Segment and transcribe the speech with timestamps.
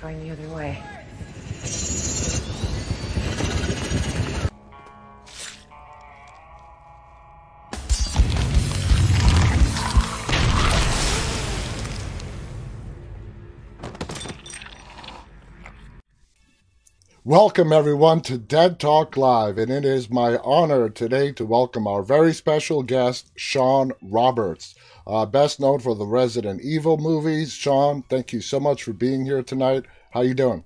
[0.00, 0.89] going the other way.
[17.24, 22.02] Welcome, everyone, to Dead Talk Live, and it is my honor today to welcome our
[22.02, 24.74] very special guest, Shawn Roberts,
[25.06, 27.52] uh, best known for the Resident Evil movies.
[27.52, 29.84] Shawn, thank you so much for being here tonight.
[30.12, 30.64] How you doing?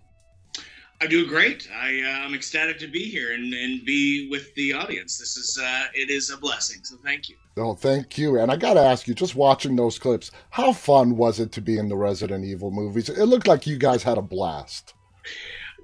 [1.00, 1.68] I do great.
[1.74, 5.18] I, uh, I'm ecstatic to be here and, and be with the audience.
[5.18, 6.84] This is uh, it is a blessing.
[6.84, 7.34] So thank you.
[7.56, 8.38] Oh, thank you.
[8.38, 11.60] And I got to ask you, just watching those clips, how fun was it to
[11.60, 13.08] be in the Resident Evil movies?
[13.08, 14.94] It looked like you guys had a blast.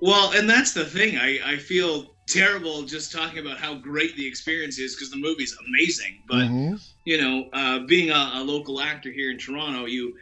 [0.00, 1.18] Well, and that's the thing.
[1.18, 5.56] I, I feel terrible just talking about how great the experience is because the movie's
[5.68, 6.22] amazing.
[6.26, 6.80] But Mhm.
[7.04, 10.14] you know, uh, being a, a local actor here in Toronto, you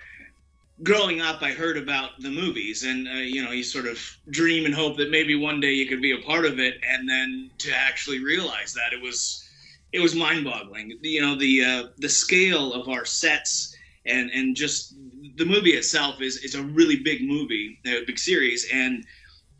[0.82, 4.00] growing up, I heard about the movies, and uh, you know, you sort of
[4.30, 7.08] dream and hope that maybe one day you could be a part of it, and
[7.08, 9.44] then to actually realize that it was
[9.92, 10.98] it was mind-boggling.
[11.02, 13.74] You know, the uh, the scale of our sets
[14.06, 14.94] and and just
[15.36, 19.04] the movie itself is is a really big movie, a big series, and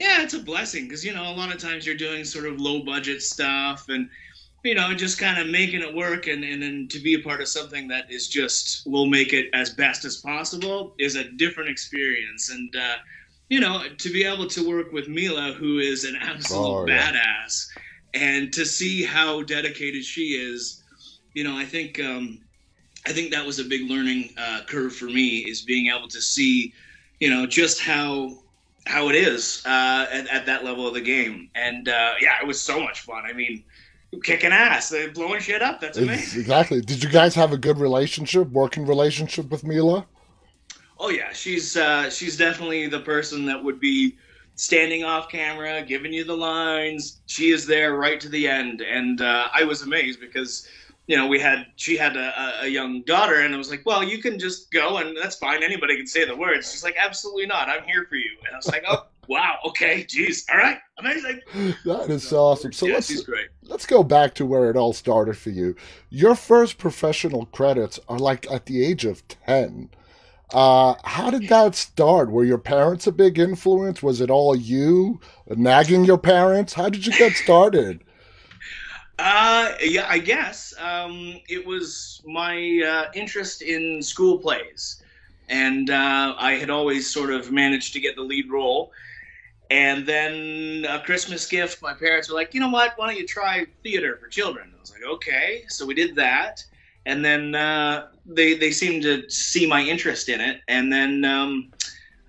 [0.00, 2.60] yeah, it's a blessing because you know a lot of times you're doing sort of
[2.60, 4.08] low budget stuff and
[4.64, 7.40] you know just kind of making it work and and then to be a part
[7.40, 11.70] of something that is just will make it as best as possible is a different
[11.70, 12.96] experience and uh,
[13.48, 17.10] you know to be able to work with Mila who is an absolute Oh, yeah.
[17.12, 17.66] badass
[18.14, 20.82] and to see how dedicated she is
[21.34, 22.40] you know I think um,
[23.06, 26.20] I think that was a big learning uh, curve for me is being able to
[26.20, 26.72] see
[27.20, 28.30] you know just how
[28.88, 31.50] how it is uh, at, at that level of the game.
[31.54, 33.24] And uh, yeah, it was so much fun.
[33.26, 33.62] I mean,
[34.24, 35.80] kicking ass, blowing shit up.
[35.80, 36.40] That's It's- amazing.
[36.40, 36.80] exactly.
[36.80, 40.06] Did you guys have a good relationship, working relationship with Mila?
[40.98, 44.16] Oh yeah, she's uh, she's definitely the person that would be
[44.56, 47.20] standing off camera, giving you the lines.
[47.26, 50.66] She is there right to the end, and uh, I was amazed because
[51.08, 54.04] you know we had she had a, a- young daughter, and I was like, well,
[54.04, 55.64] you can just go, and that's fine.
[55.64, 56.70] Anybody can say the words.
[56.70, 57.68] She's like, absolutely not.
[57.68, 59.06] I'm here for you, and I was like, oh.
[59.28, 59.58] Wow.
[59.66, 60.04] Okay.
[60.04, 60.44] Jeez.
[60.50, 60.78] All right.
[60.98, 61.42] Amazing.
[61.84, 62.72] That is so, awesome.
[62.72, 63.28] So yeah, let's
[63.64, 65.76] let's go back to where it all started for you.
[66.08, 69.90] Your first professional credits are like at the age of 10.
[70.54, 72.30] Uh, how did that start?
[72.30, 74.02] Were your parents a big influence?
[74.02, 76.72] Was it all you nagging your parents?
[76.72, 78.02] How did you get started?
[79.18, 80.72] Uh, yeah, I guess.
[80.78, 85.02] Um, it was my uh, interest in school plays.
[85.48, 88.92] And uh, I had always sort of managed to get the lead role.
[89.70, 92.92] And then a Christmas gift, my parents were like, you know what?
[92.96, 94.72] Why don't you try theater for children?
[94.76, 95.64] I was like, okay.
[95.68, 96.62] So we did that.
[97.06, 100.60] And then uh, they, they seemed to see my interest in it.
[100.68, 101.72] And then um,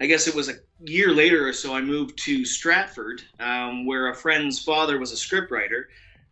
[0.01, 4.09] I guess it was a year later or so, I moved to Stratford, um, where
[4.09, 5.83] a friend's father was a scriptwriter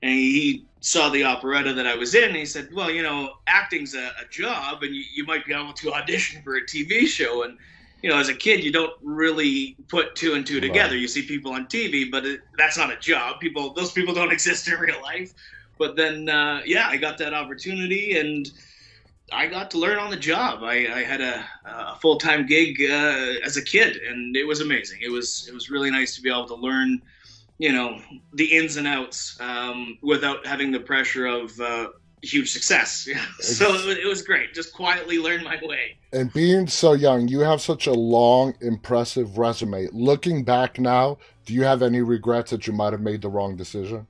[0.02, 2.26] and he saw the operetta that I was in.
[2.26, 5.54] And he said, "Well, you know, acting's a, a job, and you, you might be
[5.54, 7.58] able to audition for a TV show." And
[8.04, 10.94] you know, as a kid, you don't really put two and two together.
[10.94, 11.02] Right.
[11.02, 13.40] You see people on TV, but it, that's not a job.
[13.40, 15.34] People, those people don't exist in real life.
[15.78, 18.50] But then, uh, yeah, I got that opportunity, and
[19.32, 20.64] I got to learn on the job.
[20.64, 24.62] I, I had a, a full time gig uh, as a kid, and it was
[24.62, 25.00] amazing.
[25.02, 27.02] It was it was really nice to be able to learn,
[27.60, 28.00] you know,
[28.34, 31.88] the ins and outs um, without having the pressure of uh,
[32.22, 33.08] huge success.
[33.40, 34.54] so it was, it was great.
[34.54, 35.98] Just quietly learn my way.
[36.14, 39.88] And being so young, you have such a long, impressive resume.
[39.92, 43.56] Looking back now, do you have any regrets that you might have made the wrong
[43.56, 44.08] decision?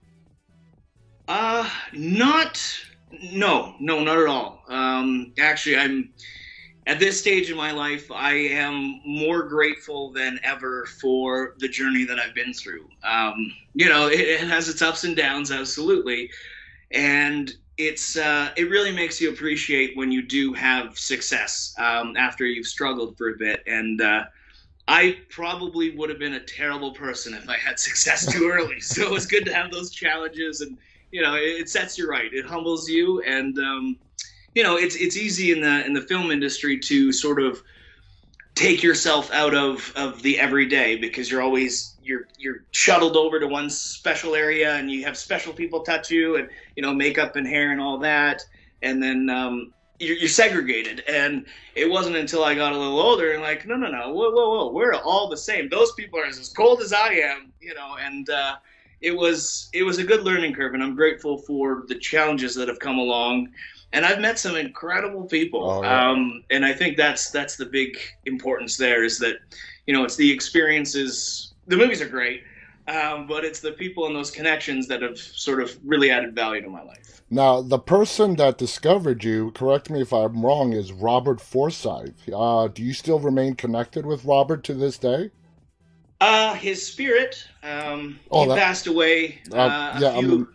[1.27, 2.61] Uh, not.
[3.31, 4.63] No, no, not at all.
[4.67, 6.13] Um, actually, I'm
[6.87, 8.09] at this stage in my life.
[8.11, 12.87] I am more grateful than ever for the journey that I've been through.
[13.03, 13.35] Um,
[13.73, 16.29] you know, it, it has its ups and downs, absolutely,
[16.91, 22.45] and it's uh, it really makes you appreciate when you do have success um, after
[22.45, 24.01] you've struggled for a bit and.
[24.01, 24.23] Uh,
[24.89, 28.79] I probably would have been a terrible person if I had success too early.
[28.79, 30.77] So it was good to have those challenges and
[31.11, 32.33] you know, it, it sets you right.
[32.33, 33.97] It humbles you, and um,
[34.57, 37.62] you know, it's it's easy in the in the film industry to sort of
[38.56, 43.45] take yourself out of of the everyday because you're always you're you're shuttled over to
[43.45, 47.45] one special area and you have special people touch you and you know makeup and
[47.45, 48.42] hair and all that,
[48.81, 51.04] and then um, you're, you're segregated.
[51.07, 51.45] And
[51.75, 54.50] it wasn't until I got a little older and like, no, no, no, whoa, whoa,
[54.50, 55.69] whoa, we're all the same.
[55.69, 58.27] Those people are as cold as I am, you know, and.
[58.27, 58.56] Uh,
[59.00, 62.68] it was it was a good learning curve and i'm grateful for the challenges that
[62.68, 63.48] have come along
[63.93, 65.63] and I've met some incredible people.
[65.69, 69.37] Oh, um, and I think that's that's the big importance there is that
[69.85, 71.53] you know it's the experiences.
[71.67, 72.43] The movies are great,
[72.87, 76.61] um, but it's the people and those connections that have sort of really added value
[76.61, 77.21] to my life.
[77.29, 82.13] Now, the person that discovered you, correct me if I'm wrong, is Robert Forsyth.
[82.33, 85.31] Uh, do you still remain connected with Robert to this day?
[86.21, 89.39] Uh, his spirit, um, Oh, he that- passed away.
[89.51, 90.47] Uh, Uh, a yeah, few-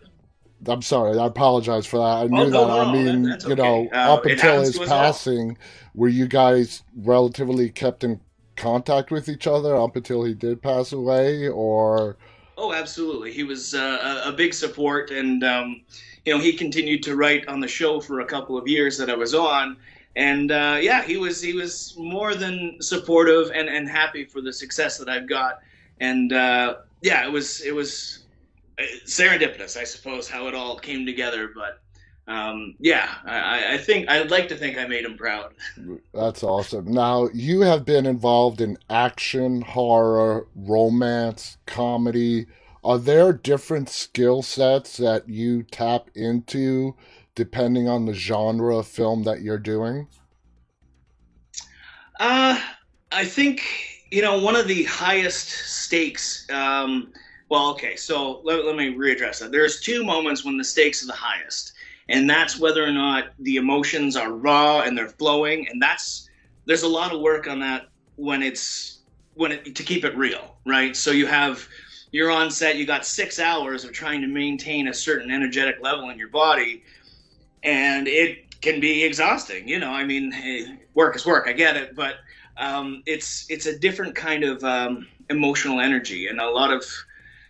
[0.67, 1.17] I'm sorry.
[1.17, 2.03] I apologize for that.
[2.03, 2.67] I knew Oh, no, that.
[2.67, 3.89] no, I mean, that's you know.
[3.93, 4.97] Uh, up until his to us all.
[5.03, 5.57] passing,
[5.93, 8.19] were you guys relatively kept in
[8.55, 12.17] contact with each other up until he did pass away, or?
[12.57, 13.33] Oh, absolutely.
[13.33, 15.81] He was uh, a big support, and um,
[16.25, 19.09] you know he continued to write on the show for a couple of years that
[19.09, 19.77] I was on,
[20.15, 24.53] and uh, yeah, he was he was more than supportive and, and happy for the
[24.53, 25.59] success that I've got,
[25.99, 28.22] and uh, yeah, it was it was
[29.05, 31.51] serendipitous, I suppose, how it all came together.
[31.55, 31.79] But
[32.31, 35.53] um, yeah, I, I think I'd like to think I made him proud.
[36.13, 36.91] That's awesome.
[36.91, 42.47] Now, you have been involved in action, horror, romance, comedy.
[42.83, 46.95] Are there different skill sets that you tap into
[47.35, 50.07] depending on the genre of film that you're doing?
[52.19, 52.59] Uh,
[53.11, 53.63] I think
[54.11, 56.47] you know one of the highest stakes.
[56.51, 57.11] Um,
[57.53, 59.51] well, okay, so let, let me readdress that.
[59.51, 61.73] There's two moments when the stakes are the highest,
[62.09, 66.27] and that's whether or not the emotions are raw and they're flowing, and that's
[66.65, 69.01] there's a lot of work on that when it's
[69.35, 70.97] when it to keep it real, right?
[70.97, 71.67] So you have
[72.09, 76.09] you're on set, you got six hours of trying to maintain a certain energetic level
[76.09, 76.83] in your body,
[77.61, 79.67] and it can be exhausting.
[79.67, 81.47] You know, I mean, hey, work is work.
[81.47, 82.15] I get it, but
[82.57, 86.83] um, it's it's a different kind of um, emotional energy, and a lot of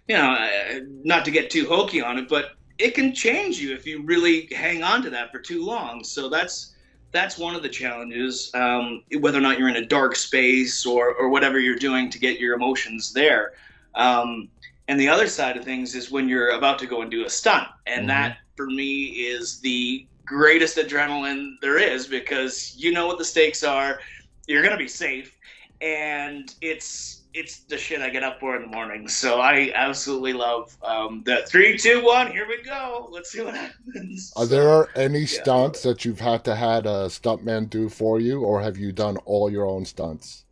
[0.08, 2.46] you know, uh, not to get too hokey on it, but
[2.78, 6.04] it can change you if you really hang on to that for too long.
[6.04, 6.74] So that's
[7.14, 11.14] that's one of the challenges, um, whether or not you're in a dark space or
[11.14, 13.52] or whatever you're doing to get your emotions there.
[13.96, 14.50] Um,
[14.88, 17.30] and the other side of things is when you're about to go and do a
[17.30, 18.10] stunt, and Mhm.
[18.10, 23.64] that for me is the greatest adrenaline there is because you know what the stakes
[23.64, 24.00] are.
[24.48, 25.38] You're gonna be safe,
[25.82, 29.08] and it's it's the shit I get up for in the morning.
[29.08, 32.32] So I absolutely love um, the three, two, one.
[32.32, 33.10] Here we go.
[33.12, 34.32] Let's see what happens.
[34.36, 38.62] Are there any stunts that you've had to had a stuntman do for you, or
[38.62, 40.46] have you done all your own stunts?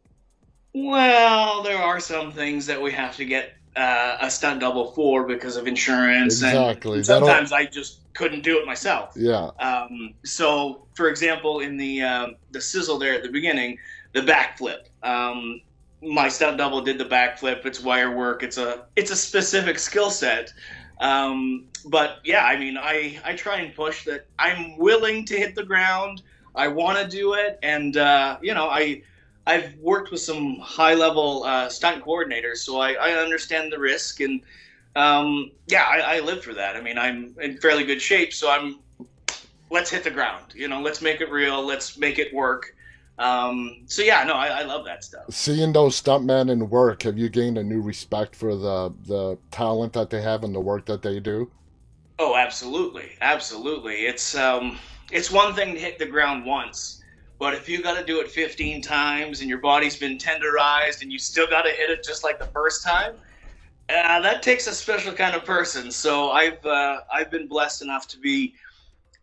[0.73, 5.25] Well, there are some things that we have to get uh, a stunt double for
[5.27, 6.97] because of insurance, Exactly.
[6.97, 9.13] and That'll- sometimes I just couldn't do it myself.
[9.15, 9.51] Yeah.
[9.59, 13.77] Um, so, for example, in the um, the sizzle there at the beginning,
[14.13, 14.79] the backflip.
[15.03, 15.61] Um,
[16.01, 17.65] my stunt double did the backflip.
[17.65, 18.43] It's wire work.
[18.43, 20.53] It's a it's a specific skill set.
[20.99, 24.27] Um, but yeah, I mean, I I try and push that.
[24.39, 26.21] I'm willing to hit the ground.
[26.55, 29.03] I want to do it, and uh, you know, I
[29.47, 34.19] I've worked with some high level uh, stunt coordinators, so I, I understand the risk
[34.19, 34.41] and
[34.95, 36.75] um, yeah, I, I live for that.
[36.75, 38.79] I mean, I'm in fairly good shape, so I'm.
[39.69, 40.53] Let's hit the ground.
[40.53, 41.65] You know, let's make it real.
[41.65, 42.75] Let's make it work.
[43.21, 45.25] Um, so yeah, no, I, I love that stuff.
[45.29, 49.93] Seeing those stuntmen in work, have you gained a new respect for the the talent
[49.93, 51.51] that they have and the work that they do?
[52.17, 54.07] Oh, absolutely, absolutely.
[54.07, 54.79] It's um,
[55.11, 57.03] it's one thing to hit the ground once,
[57.37, 61.11] but if you got to do it 15 times and your body's been tenderized and
[61.11, 63.13] you still got to hit it just like the first time,
[63.89, 65.91] uh, that takes a special kind of person.
[65.91, 68.55] So I've uh, I've been blessed enough to be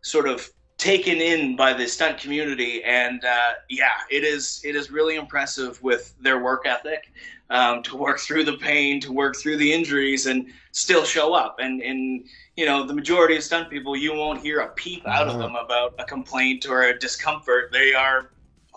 [0.02, 0.48] sort of
[0.78, 5.82] taken in by the stunt community, and uh, yeah, it is it is really impressive
[5.82, 7.12] with their work ethic
[7.50, 11.56] um, to work through the pain, to work through the injuries, and still show up.
[11.60, 12.24] And and
[12.56, 15.38] you know, the majority of stunt people, you won't hear a peep out of Uh-huh.
[15.38, 17.70] them about a complaint or a discomfort.
[17.72, 18.30] They are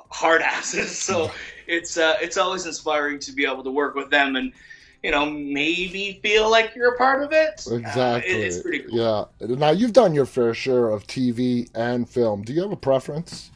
[0.10, 0.98] hard asses.
[0.98, 1.32] So
[1.68, 4.52] it's uh, it's always inspiring to be able to work with them and
[5.04, 7.62] you know maybe feel like you're a part of it.
[7.70, 8.32] Uh, it- Exactly.
[8.34, 9.28] it's pretty cool.
[9.40, 9.56] Yeah.
[9.56, 12.44] Now you've done your fair share of TV and film.
[12.44, 13.50] Do you have a preference?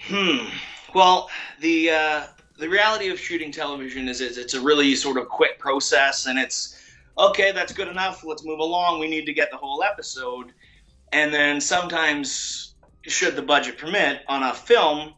[0.00, 0.46] Hmm.
[0.94, 1.28] Well,
[1.60, 2.26] the uh,
[2.58, 6.38] the reality of shooting television is, is it's a really sort of quick process, and
[6.38, 6.80] it's
[7.18, 7.52] okay.
[7.52, 8.22] That's good enough.
[8.24, 9.00] Let's move along.
[9.00, 10.52] We need to get the whole episode,
[11.12, 15.14] and then sometimes, should the budget permit, on a film,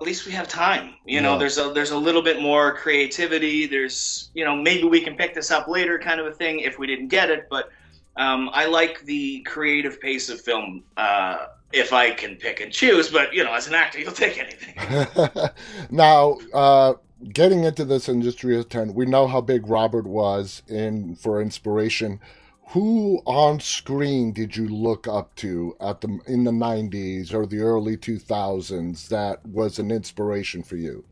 [0.00, 0.94] at least we have time.
[1.04, 3.66] You know, there's a there's a little bit more creativity.
[3.66, 6.78] There's you know maybe we can pick this up later, kind of a thing if
[6.78, 7.70] we didn't get it, but.
[8.16, 13.08] Um, I like the creative pace of film uh, if I can pick and choose,
[13.08, 15.50] but you know, as an actor, you'll take anything.
[15.90, 16.94] now, uh,
[17.32, 22.20] getting into this industry as ten, we know how big Robert was in for inspiration.
[22.70, 27.58] Who on screen did you look up to at the in the 90s or the
[27.58, 31.04] early 2000s that was an inspiration for you?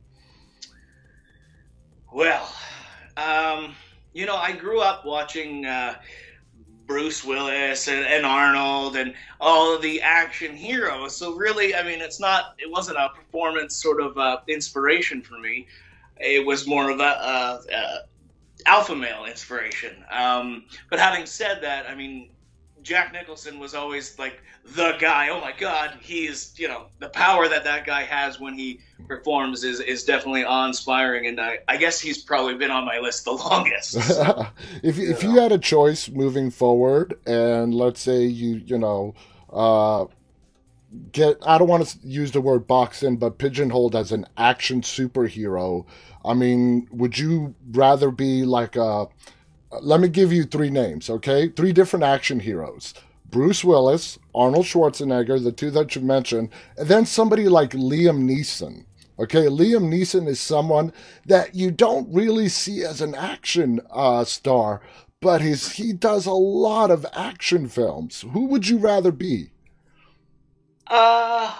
[2.12, 2.48] Well,
[3.16, 3.74] um,
[4.12, 5.96] you know, I grew up watching uh,
[6.86, 11.16] Bruce Willis and, and, Arnold and all of the action heroes.
[11.16, 15.38] So really, I mean, it's not, it wasn't a performance sort of uh, inspiration for
[15.38, 15.66] me.
[16.18, 17.98] It was more of a, a, a
[18.66, 20.04] alpha male inspiration.
[20.10, 22.30] Um, but having said that, I mean,
[22.82, 25.28] Jack Nicholson was always like the guy.
[25.30, 29.64] Oh my God, he's you know the power that that guy has when he performs
[29.64, 33.32] is is definitely awe-inspiring, and I, I guess he's probably been on my list the
[33.32, 33.96] longest.
[34.82, 35.30] if you if know.
[35.30, 39.14] you had a choice moving forward, and let's say you you know
[39.52, 40.06] uh,
[41.12, 45.86] get I don't want to use the word boxing, but pigeonholed as an action superhero.
[46.24, 49.08] I mean, would you rather be like a
[49.80, 51.48] let me give you three names, okay?
[51.48, 52.94] Three different action heroes.
[53.30, 58.86] Bruce Willis, Arnold Schwarzenegger, the two that you mentioned, and then somebody like Liam Neeson.
[59.18, 60.92] Okay, Liam Neeson is someone
[61.26, 64.80] that you don't really see as an action uh, star,
[65.20, 68.24] but his he does a lot of action films.
[68.32, 69.50] Who would you rather be?
[70.88, 71.54] Uh,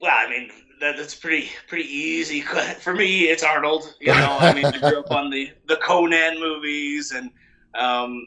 [0.00, 2.40] well, I mean that, that's pretty pretty easy
[2.80, 3.24] for me.
[3.24, 3.94] It's Arnold.
[4.00, 7.30] You know, I mean, I grew up on the the Conan movies and
[7.74, 8.26] um,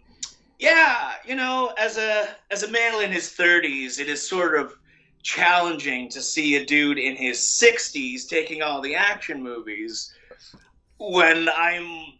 [0.59, 4.73] yeah, you know, as a as a man in his 30s, it is sort of
[5.23, 10.13] challenging to see a dude in his 60s taking all the action movies
[10.97, 12.13] when I'm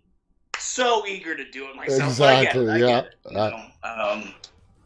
[0.58, 2.10] so eager to do it myself.
[2.10, 2.70] Exactly.
[2.70, 3.04] I it, yeah.
[3.26, 4.34] It, I, um,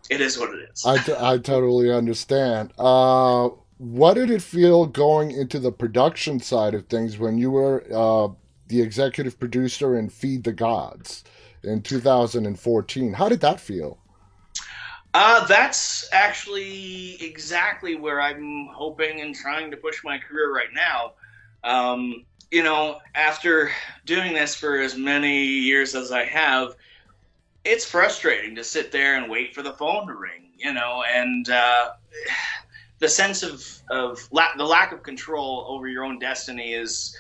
[0.10, 0.86] it is what it is.
[0.86, 2.74] I, t- I totally understand.
[2.78, 7.84] Uh, what did it feel going into the production side of things when you were
[7.94, 8.34] uh,
[8.68, 11.24] the executive producer in Feed the Gods?
[11.64, 13.14] in 2014.
[13.14, 13.98] How did that feel?
[15.14, 21.14] Uh, that's actually exactly where I'm hoping and trying to push my career right now.
[21.64, 23.72] Um, you know, after
[24.06, 26.76] doing this for as many years as I have,
[27.66, 31.50] it's frustrating to sit there and wait for the phone to ring, you know, and
[31.50, 31.92] uh,
[33.00, 37.18] the sense of, of la- the lack of control over your own destiny is,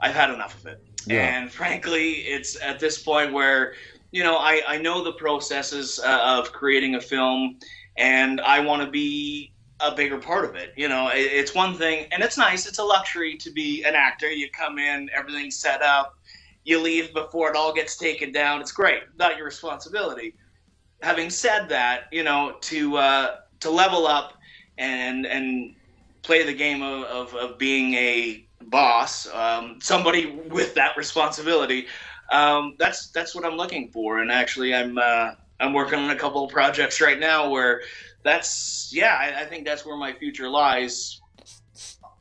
[0.00, 0.82] I've had enough of it.
[1.06, 1.36] Yeah.
[1.36, 3.74] And frankly, it's at this point where,
[4.10, 7.58] you know, I, I know the processes uh, of creating a film
[7.96, 10.72] and I want to be a bigger part of it.
[10.76, 13.94] You know, it, it's one thing, and it's nice, it's a luxury to be an
[13.94, 14.30] actor.
[14.30, 16.16] You come in, everything's set up,
[16.64, 18.60] you leave before it all gets taken down.
[18.60, 20.34] It's great, not your responsibility.
[21.02, 24.34] Having said that, you know, to uh, to level up
[24.78, 25.74] and and
[26.22, 31.86] play the game of, of, of being a boss, um, somebody with that responsibility.
[32.30, 34.20] Um, that's that's what I'm looking for.
[34.20, 37.82] And actually, I'm uh, I'm working on a couple of projects right now where
[38.22, 41.20] that's yeah, I, I think that's where my future lies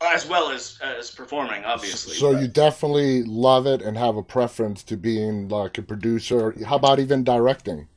[0.03, 2.41] as well as as performing obviously so but.
[2.41, 6.99] you definitely love it and have a preference to being like a producer how about
[6.99, 7.87] even directing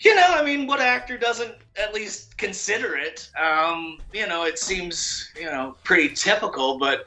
[0.00, 3.30] you know i mean what actor doesn't at least consider it.
[3.40, 7.04] Um, you know, it seems you know pretty typical, but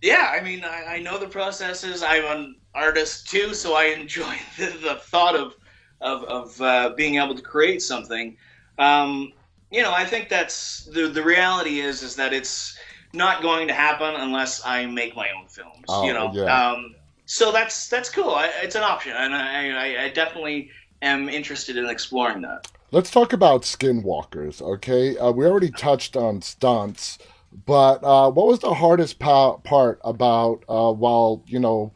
[0.00, 2.02] yeah, I mean, I, I know the processes.
[2.02, 5.54] I'm an artist too, so I enjoy the, the thought of
[6.00, 8.36] of, of uh, being able to create something.
[8.78, 9.32] Um,
[9.70, 12.76] you know, I think that's the the reality is is that it's
[13.12, 15.84] not going to happen unless I make my own films.
[15.88, 16.70] Oh, you know, yeah.
[16.70, 16.94] um,
[17.26, 18.30] so that's that's cool.
[18.30, 22.68] I, it's an option, and I, I, I definitely am interested in exploring that.
[22.90, 25.16] Let's talk about skinwalkers, okay?
[25.16, 27.18] Uh, we already touched on stunts,
[27.64, 31.92] but uh, what was the hardest pa- part about uh, while you know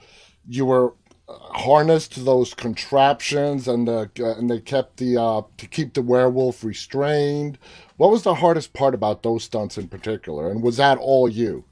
[0.49, 0.95] you were
[1.29, 5.95] uh, harnessed to those contraptions and the, uh, and they kept the uh, to keep
[5.95, 7.59] the werewolf restrained?
[7.97, 11.65] What was the hardest part about those stunts in particular, and was that all you?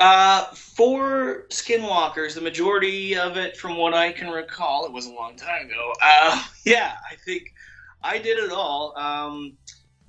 [0.00, 5.12] Uh, for Skinwalkers, the majority of it, from what I can recall, it was a
[5.12, 5.92] long time ago.
[6.02, 7.52] Uh, yeah, I think
[8.02, 8.96] I did it all.
[8.96, 9.56] Um,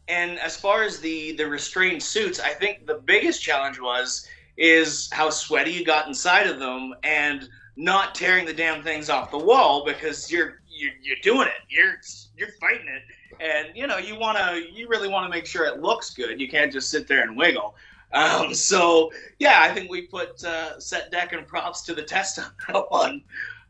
[0.07, 5.09] and as far as the the restrained suits, I think the biggest challenge was is
[5.11, 9.37] how sweaty you got inside of them and not tearing the damn things off the
[9.37, 11.61] wall because you're you're, you're doing it.
[11.69, 11.95] You're
[12.37, 13.01] you're fighting it,
[13.39, 16.39] and you know you want to you really want to make sure it looks good.
[16.39, 17.75] You can't just sit there and wiggle.
[18.13, 22.39] Um, so yeah, I think we put uh, set deck and props to the test
[22.39, 23.23] on that one.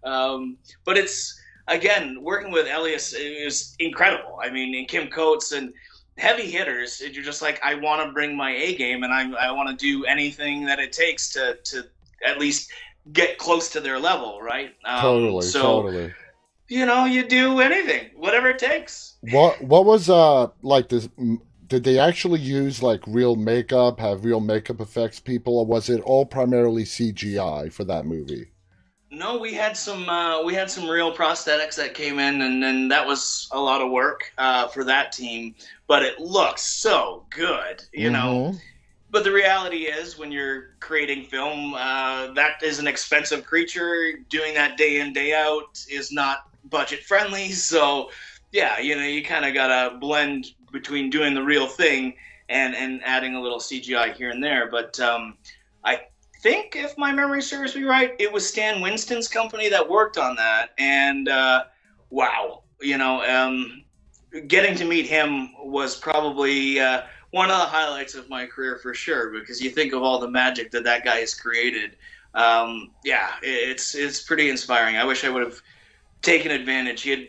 [0.03, 4.39] Um, but it's again, working with Elias is incredible.
[4.41, 5.74] I mean, and Kim Coates and
[6.17, 9.51] heavy hitters, you're just like, I want to bring my A game, and I, I
[9.51, 11.84] want to do anything that it takes to to
[12.25, 12.72] at least
[13.12, 14.74] get close to their level, right?
[14.86, 16.13] Um, totally, so, totally.
[16.67, 19.15] You know, you do anything, whatever it takes.
[19.22, 21.10] What what was uh like this?
[21.67, 26.01] Did they actually use like real makeup, have real makeup effects people, or was it
[26.01, 28.48] all primarily CGI for that movie?
[29.13, 32.88] No, we had some uh, we had some real prosthetics that came in, and then
[32.88, 35.53] that was a lot of work uh, for that team.
[35.88, 38.13] But it looks so good, you mm-hmm.
[38.13, 38.55] know.
[39.12, 44.13] But the reality is, when you're creating film, uh, that is an expensive creature.
[44.29, 47.51] Doing that day in day out is not budget friendly.
[47.53, 48.12] So,
[48.51, 52.15] yeah, you know, you kind of gotta blend between doing the real thing
[52.50, 54.70] and and adding a little CGI here and there.
[54.70, 55.38] But um,
[55.84, 56.01] I
[56.41, 60.36] think, if my memory serves me right, it was Stan Winston's company that worked on
[60.36, 60.72] that.
[60.77, 61.63] And uh,
[62.10, 63.84] wow, you know, um,
[64.48, 68.93] getting to meet him was probably uh, one of the highlights of my career for
[68.93, 69.32] sure.
[69.32, 71.97] Because you think of all the magic that that guy has created.
[72.36, 74.97] Um, yeah, it's it's pretty inspiring.
[74.97, 75.62] I wish I would have
[76.24, 77.04] taken advantage.
[77.04, 77.28] He had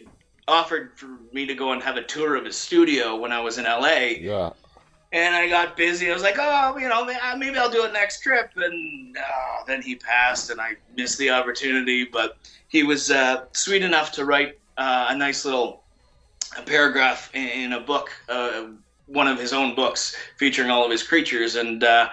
[0.49, 3.59] offered for me to go and have a tour of his studio when I was
[3.59, 4.15] in LA.
[4.21, 4.51] Yeah.
[5.13, 6.11] And I got busy.
[6.11, 8.51] I was like, oh, you know, uh, maybe I'll do it next trip.
[8.57, 12.05] And uh, then he passed, and I missed the opportunity.
[12.05, 12.37] But
[12.69, 15.85] he was uh, sweet enough to write uh, a nice little
[16.57, 18.67] a paragraph in, a book, uh,
[19.07, 21.57] one of his own books, featuring all of his creatures.
[21.57, 22.09] And uh,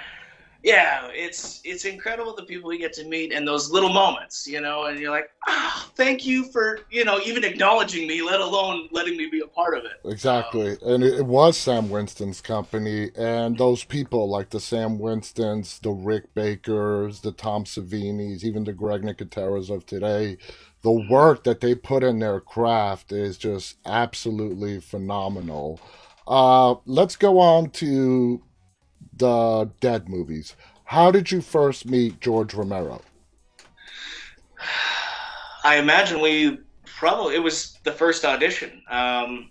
[0.64, 4.62] yeah, it's it's incredible the people you get to meet and those little moments, you
[4.62, 8.88] know, and you're like, oh, thank you for you know even acknowledging me, let alone
[8.92, 9.94] letting me be a part of it.
[10.06, 15.80] Exactly, um, and it, was Stan Winston's company, and those people like the Stan Winstons,
[15.80, 20.38] the Rick Bakers, the Tom Savinis, even the Greg Nicoteras of today.
[20.84, 25.80] The work that they put in their craft is just absolutely phenomenal.
[26.28, 28.42] Uh, let's go on to
[29.14, 30.56] the Dead movies.
[30.86, 33.02] How did you first meet George Romero?
[35.64, 38.82] I imagine we probably it was the first audition.
[38.90, 39.50] Um,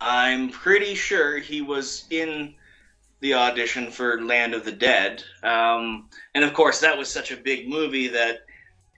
[0.00, 2.54] I'm pretty sure he was in
[3.20, 7.36] the audition for Land of the Dead, um, and of course that was such a
[7.36, 8.46] big movie that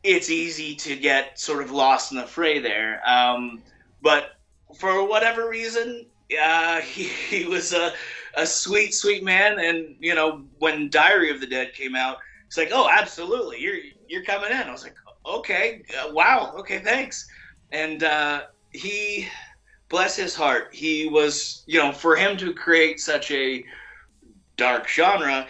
[0.02, 3.02] it's easy to get sort of lost in the fray there.
[3.08, 3.62] Um,
[4.02, 4.36] but
[4.78, 6.06] for whatever reason,
[6.40, 7.92] uh, he, he was a
[8.34, 9.58] a sweet, sweet man.
[9.58, 13.78] And you know, when Diary of the Dead came out, it's like, oh, absolutely, you're
[14.08, 14.56] you're coming in.
[14.56, 17.28] I was like, okay, uh, wow, okay, thanks.
[17.72, 19.28] And uh, he,
[19.88, 23.64] bless his heart, he was, you know, for him to create such a
[24.56, 25.46] dark genre,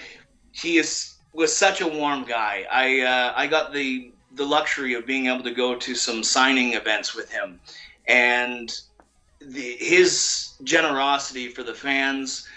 [0.52, 2.66] he is was such a warm guy.
[2.70, 6.74] I uh, I got the the luxury of being able to go to some signing
[6.74, 7.60] events with him,
[8.06, 8.72] and
[9.40, 12.48] the, his generosity for the fans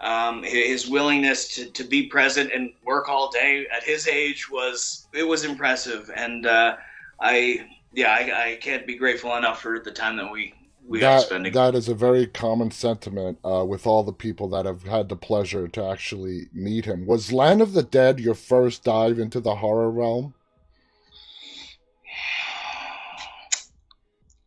[0.00, 5.06] um, his willingness to, to be present and work all day at his age was
[5.12, 6.76] it was impressive, and uh,
[7.20, 10.54] I yeah I, I, can't be grateful enough for the time that we
[10.88, 11.52] we that, are spending.
[11.52, 15.16] That is a very common sentiment uh, with all the people that have had the
[15.16, 17.06] pleasure to actually meet him.
[17.06, 20.32] Was Land of the Dead your first dive into the horror realm?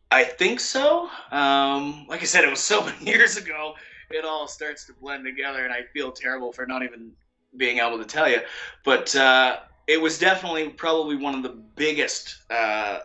[0.09, 1.09] I think so.
[1.31, 3.75] Um, like I said, it was so many years ago
[4.13, 7.11] it all starts to blend together, and I feel terrible for not even
[7.57, 8.39] being able to tell you.
[8.83, 12.99] But uh, it was definitely probably one of the biggest uh,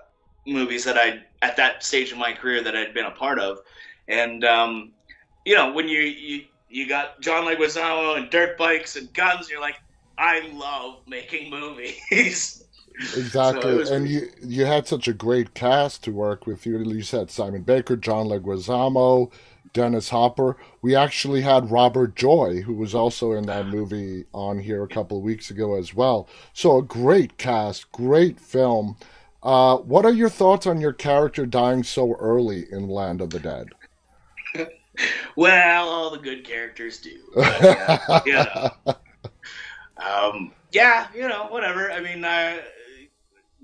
[0.46, 3.58] movies that I at that stage of my career that I'd been a part of,
[4.08, 4.92] and um,
[5.44, 9.60] you know when you you you got John Leguizamo and dirt bikes and guns, you're
[9.60, 9.76] like,
[10.18, 12.64] I love making movies.
[13.16, 16.66] Exactly, so and you you had such a great cast to work with.
[16.66, 19.30] You you said Simon Baker, John Leguizamo,
[19.72, 20.56] Dennis Hopper.
[20.82, 25.18] We actually had Robert Joy, who was also in that movie, on here a couple
[25.18, 26.28] of weeks ago as well.
[26.52, 28.96] So a great cast, great film.
[29.42, 33.40] Uh, what are your thoughts on your character dying so early in Land of the
[33.40, 33.68] Dead?
[35.36, 37.18] well, all the good characters do.
[37.34, 38.70] But, yeah, yeah.
[39.98, 41.90] Um, yeah, you know, whatever.
[41.90, 42.58] I mean, uh,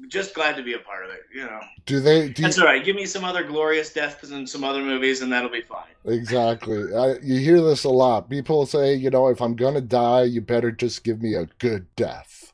[0.08, 1.22] just glad to be a part of it.
[1.34, 1.60] You know.
[1.86, 2.28] Do they?
[2.28, 2.84] Do That's you, all right.
[2.84, 5.84] Give me some other glorious deaths in some other movies, and that'll be fine.
[6.04, 6.94] Exactly.
[6.94, 8.30] I, you hear this a lot.
[8.30, 11.86] People say, you know, if I'm gonna die, you better just give me a good
[11.96, 12.52] death,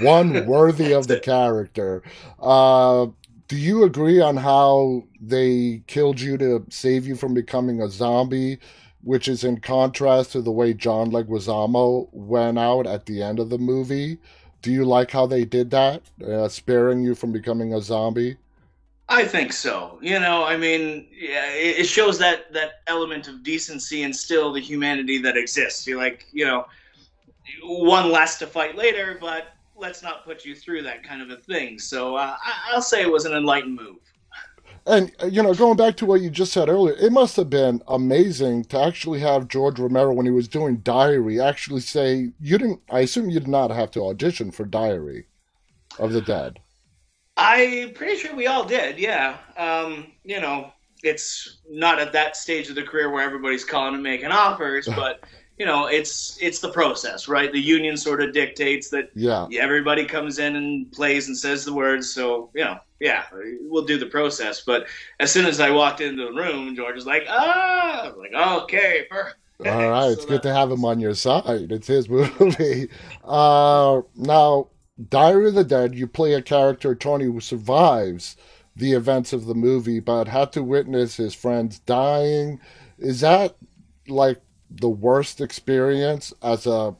[0.00, 2.02] one worthy of the character.
[2.40, 3.06] Uh,
[3.48, 8.58] do you agree on how they killed you to save you from becoming a zombie?
[9.02, 13.50] Which is in contrast to the way John Leguizamo went out at the end of
[13.50, 14.18] the movie
[14.66, 18.36] do you like how they did that, uh, sparing you from becoming a zombie?
[19.08, 19.96] I think so.
[20.02, 24.58] You know, I mean, yeah, it shows that that element of decency and still the
[24.58, 25.86] humanity that exists.
[25.86, 26.66] You're like, you know,
[27.62, 31.36] one less to fight later, but let's not put you through that kind of a
[31.36, 31.78] thing.
[31.78, 32.36] So uh,
[32.68, 33.98] I'll say it was an enlightened move.
[34.86, 37.50] And uh, you know, going back to what you just said earlier, it must have
[37.50, 42.58] been amazing to actually have George Romero when he was doing Diary actually say you
[42.58, 42.80] didn't.
[42.90, 45.26] I assume you did not have to audition for Diary
[45.98, 46.60] of the Dead.
[47.36, 48.98] I'm pretty sure we all did.
[48.98, 49.36] Yeah.
[49.56, 50.72] Um, you know,
[51.02, 55.24] it's not at that stage of the career where everybody's calling and making offers, but
[55.58, 57.52] you know, it's it's the process, right?
[57.52, 59.48] The union sort of dictates that Yeah.
[59.58, 62.12] everybody comes in and plays and says the words.
[62.12, 63.24] So you know, yeah,
[63.62, 64.62] we'll do the process.
[64.62, 64.86] But
[65.20, 68.62] as soon as I walked into the room, George was like, "Ah," I was like,
[68.64, 71.72] "Okay, perfect." All right, it's So good to have him on your side.
[71.72, 72.88] It's his movie.
[73.24, 74.68] Uh, now,
[75.08, 78.36] Diary of the Dead, you play a character, Tony, who survives
[78.74, 82.60] the events of the movie, but had to witness his friends dying.
[82.98, 83.56] Is that
[84.08, 84.40] like
[84.70, 86.94] the worst experience as a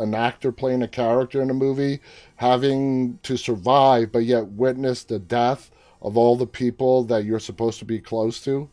[0.00, 2.00] an actor playing a character in a movie,
[2.36, 7.78] having to survive but yet witness the death of all the people that you're supposed
[7.80, 8.68] to be close to?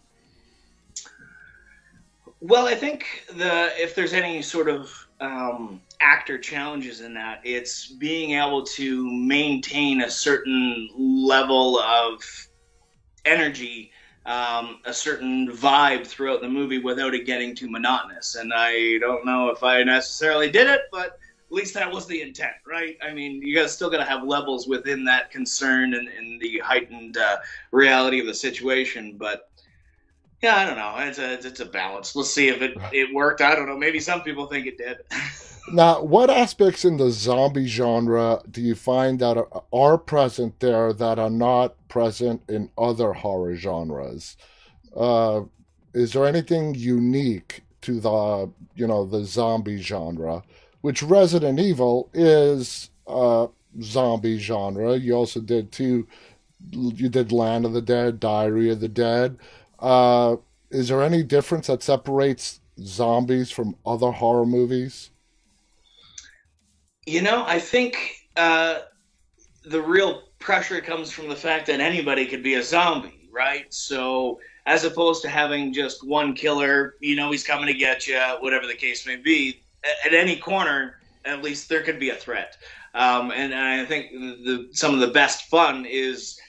[2.41, 7.87] Well, I think the if there's any sort of um, actor challenges in that, it's
[7.87, 12.21] being able to maintain a certain level of
[13.25, 13.91] energy,
[14.25, 18.35] um, a certain vibe throughout the movie without it getting too monotonous.
[18.35, 22.21] And I don't know if I necessarily did it, but at least that was the
[22.21, 22.97] intent, right?
[23.01, 26.59] I mean, you guys still got to have levels within that concern and, and the
[26.59, 27.37] heightened uh,
[27.71, 29.49] reality of the situation, but
[30.41, 30.95] yeah, I don't know.
[30.97, 32.13] It's a it's a balance.
[32.13, 33.41] We'll see if it it worked.
[33.41, 33.77] I don't know.
[33.77, 34.97] Maybe some people think it did.
[35.71, 40.93] Now, what aspects in the zombie genre do you find that are, are present there
[40.93, 44.37] that are not present in other horror genres?
[44.95, 45.41] Uh,
[45.93, 50.43] is there anything unique to the you know the zombie genre,
[50.81, 53.47] which Resident Evil is a
[53.81, 54.95] zombie genre?
[54.97, 56.07] You also did two.
[56.71, 59.37] You did Land of the Dead, Diary of the Dead.
[59.79, 60.37] Uh,
[60.69, 65.11] is there any difference that separates zombies from other horror movies?
[67.05, 68.79] You know, I think uh,
[69.63, 73.71] the real pressure comes from the fact that anybody could be a zombie, right?
[73.73, 78.19] So as opposed to having just one killer, you know, he's coming to get you,
[78.39, 79.61] whatever the case may be.
[79.83, 82.57] At, at any corner, at least there could be a threat.
[82.93, 86.39] Um, and, and I think the, some of the best fun is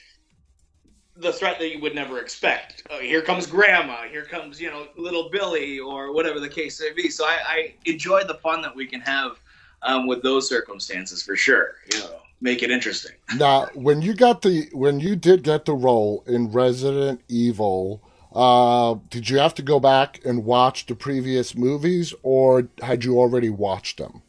[1.17, 2.83] the threat that you would never expect.
[2.89, 4.03] Oh, here comes Grandma.
[4.03, 7.09] Here comes you know little Billy or whatever the case may be.
[7.09, 9.39] So I, I enjoy the fun that we can have
[9.83, 11.75] um, with those circumstances for sure.
[11.93, 13.13] You know, make it interesting.
[13.37, 18.01] Now, when you got the when you did get the role in Resident Evil,
[18.33, 23.19] uh, did you have to go back and watch the previous movies, or had you
[23.19, 24.21] already watched them?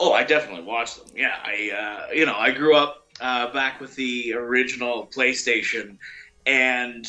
[0.00, 1.16] Oh, I definitely watched them.
[1.16, 5.98] Yeah, I uh, you know I grew up uh, back with the original PlayStation,
[6.46, 7.06] and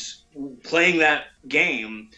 [0.62, 2.10] playing that game.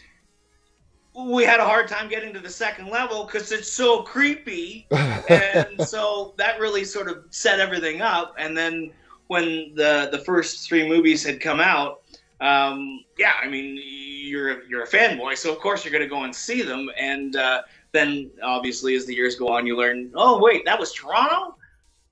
[1.15, 5.81] We had a hard time getting to the second level because it's so creepy, and
[5.87, 8.35] so that really sort of set everything up.
[8.39, 8.91] And then
[9.27, 12.01] when the the first three movies had come out,
[12.41, 16.23] um, yeah, I mean you're you're a fanboy, so of course you're going to go
[16.23, 16.89] and see them.
[16.97, 20.91] And uh, then obviously as the years go on, you learn, oh wait, that was
[20.93, 21.55] Toronto.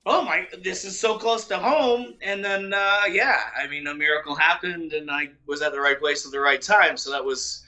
[0.04, 2.14] Oh my, this is so close to home.
[2.22, 5.98] And then uh, yeah, I mean a miracle happened, and I was at the right
[5.98, 6.96] place at the right time.
[6.96, 7.64] So that was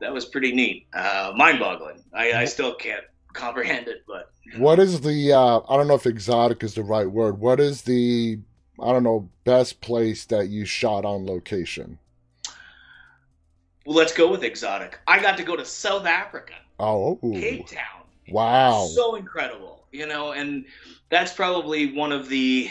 [0.00, 2.02] that was pretty neat, uh, mind-boggling.
[2.12, 6.06] I, I still can't comprehend it, but What is the uh, I don't know if
[6.06, 7.38] exotic is the right word.
[7.38, 8.38] What is the
[8.80, 11.98] I don't know best place that you shot on location?
[13.86, 14.98] well, let's go with exotic.
[15.06, 18.02] I got to go to South Africa, Oh, Cape Town.
[18.28, 18.86] wow!
[18.86, 20.64] so incredible you know and
[21.08, 22.68] that's probably one of the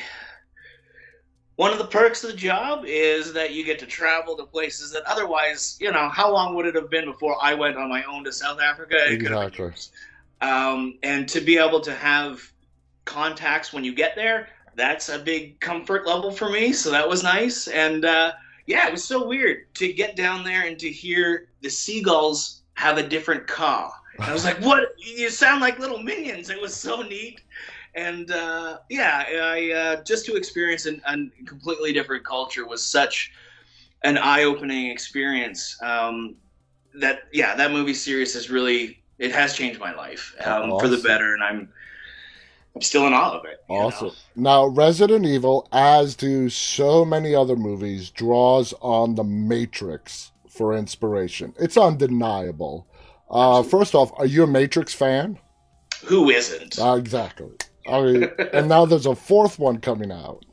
[1.63, 4.91] one of the perks of the job is that you get to travel to places
[4.91, 8.04] that otherwise you know how long would it have been before i went on my
[8.04, 9.97] own to south africa It could have been Exactly.
[10.41, 12.41] um, and to be able to have
[13.06, 17.23] contacts when you get there that's a big comfort level for me so that was
[17.23, 18.34] nice and uh,
[18.65, 22.97] yeah it was so weird to get down there and to hear the seagulls have
[22.97, 24.93] a different caw I was like, "What?
[24.97, 27.41] You sound like little minions." It was so neat,
[27.95, 33.32] and uh, yeah, I uh, just to experience an, a completely different culture was such
[34.03, 35.77] an eye-opening experience.
[35.82, 36.36] Um,
[36.95, 40.97] that yeah, that movie series has really it has changed my life um, for the
[40.97, 41.69] better, and I'm
[42.75, 43.63] I'm still in awe of it.
[43.69, 43.86] you know?
[43.86, 44.12] Awesome.
[44.36, 51.53] Now, Resident Evil, as do so many other movies, draws on the Matrix for inspiration.
[51.60, 52.88] It's undeniable.
[53.29, 55.39] Uh, first off, are you a Matrix fan?
[56.06, 56.79] Who isn't?
[56.79, 57.51] Uh, exactly.
[57.88, 60.46] I mean, and now there's a fourth one coming out.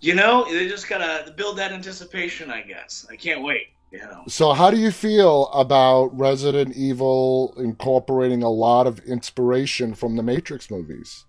[0.00, 2.50] you know, they just gotta build that anticipation.
[2.50, 3.68] I guess I can't wait.
[3.92, 4.22] You know.
[4.28, 10.22] So, how do you feel about Resident Evil incorporating a lot of inspiration from the
[10.22, 11.26] Matrix movies?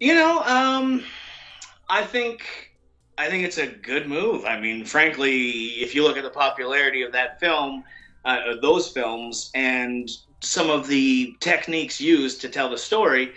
[0.00, 1.04] You know, um,
[1.88, 2.72] I think
[3.16, 4.44] I think it's a good move.
[4.44, 7.84] I mean, frankly, if you look at the popularity of that film,
[8.24, 10.08] uh, those films, and
[10.40, 13.32] some of the techniques used to tell the story,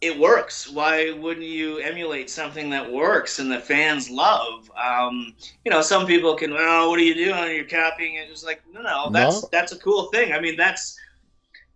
[0.00, 0.68] it works.
[0.70, 4.70] Why wouldn't you emulate something that works and the fans love?
[4.76, 7.56] Um, you know, some people can, oh, what are you doing?
[7.56, 8.28] You're copying it.
[8.30, 9.48] It's like, no, no, that's no.
[9.50, 10.32] that's a cool thing.
[10.32, 10.98] I mean, that's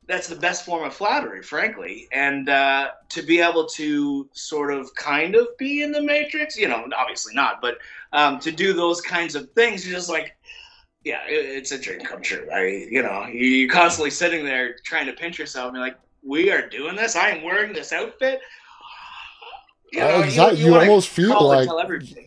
[0.08, 2.08] that's the best form of flattery, frankly.
[2.12, 6.66] And uh, to be able to sort of kind of be in the Matrix, you
[6.66, 7.78] know, obviously not, but
[8.14, 10.34] um, to do those kinds of things, you're just like,
[11.04, 12.48] yeah, it, it's a dream come true.
[12.52, 16.50] I, you know, you're constantly sitting there trying to pinch yourself and be like, we
[16.50, 17.16] are doing this.
[17.16, 18.40] I am wearing this outfit.
[19.92, 20.58] You, know, exactly.
[20.60, 21.68] You, you, you almost feel like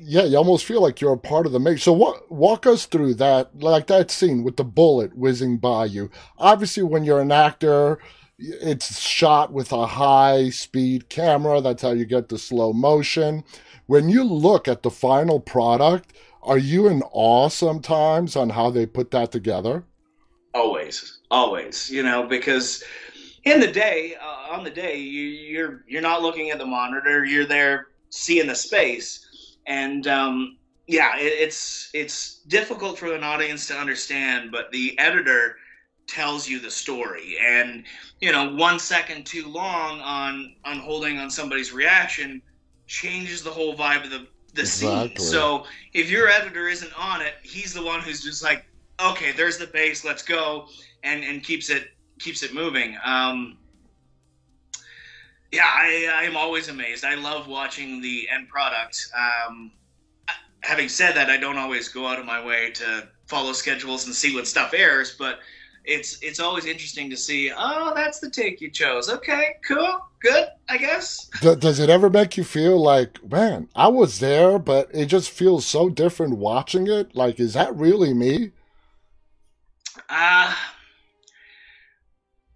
[0.02, 1.78] yeah, you almost feel like you're a part of the make.
[1.78, 2.32] So what?
[2.32, 6.10] Walk us through that, like that scene with the bullet whizzing by you.
[6.40, 8.00] Obviously, when you're an actor,
[8.40, 11.62] it's shot with a high speed camera.
[11.62, 13.44] That's how you get the slow motion.
[13.86, 18.86] When you look at the final product, are you in awe sometimes on how they
[18.86, 19.84] put that together?
[20.54, 21.90] Always, always.
[21.90, 22.84] You know, because
[23.44, 27.26] in the day, uh, on the day, you, you're you're not looking at the monitor.
[27.26, 33.68] You're there seeing the space, and um, yeah, it, it's it's difficult for an audience
[33.68, 34.52] to understand.
[34.52, 35.58] But the editor
[36.08, 37.84] tells you the story, and
[38.20, 42.42] you know, one second too long on on holding on somebody's reaction
[42.88, 45.16] changes the whole vibe of the the exactly.
[45.18, 45.32] scene.
[45.32, 48.66] So if your editor isn't on it, he's the one who's just like,
[49.00, 50.68] okay, there's the base, let's go,
[51.04, 52.98] and and keeps it keeps it moving.
[53.04, 53.58] Um,
[55.52, 57.04] yeah, I, I'm always amazed.
[57.04, 59.12] I love watching the end product.
[59.18, 59.72] Um,
[60.62, 64.16] having said that, I don't always go out of my way to follow schedules and
[64.16, 65.40] see what stuff airs, but
[65.86, 67.52] it's it's always interesting to see.
[67.56, 69.10] Oh, that's the take you chose.
[69.10, 70.48] Okay, cool, good.
[70.70, 71.30] I guess.
[71.42, 75.66] Does it ever make you feel like, man, I was there, but it just feels
[75.66, 77.16] so different watching it?
[77.16, 78.52] Like, is that really me?
[80.10, 80.56] Uh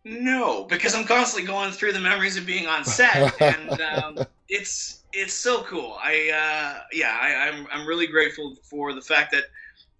[0.05, 5.03] no, because I'm constantly going through the memories of being on set, and um, it's
[5.13, 5.97] it's so cool.
[6.01, 9.45] I uh, yeah, I, I'm I'm really grateful for the fact that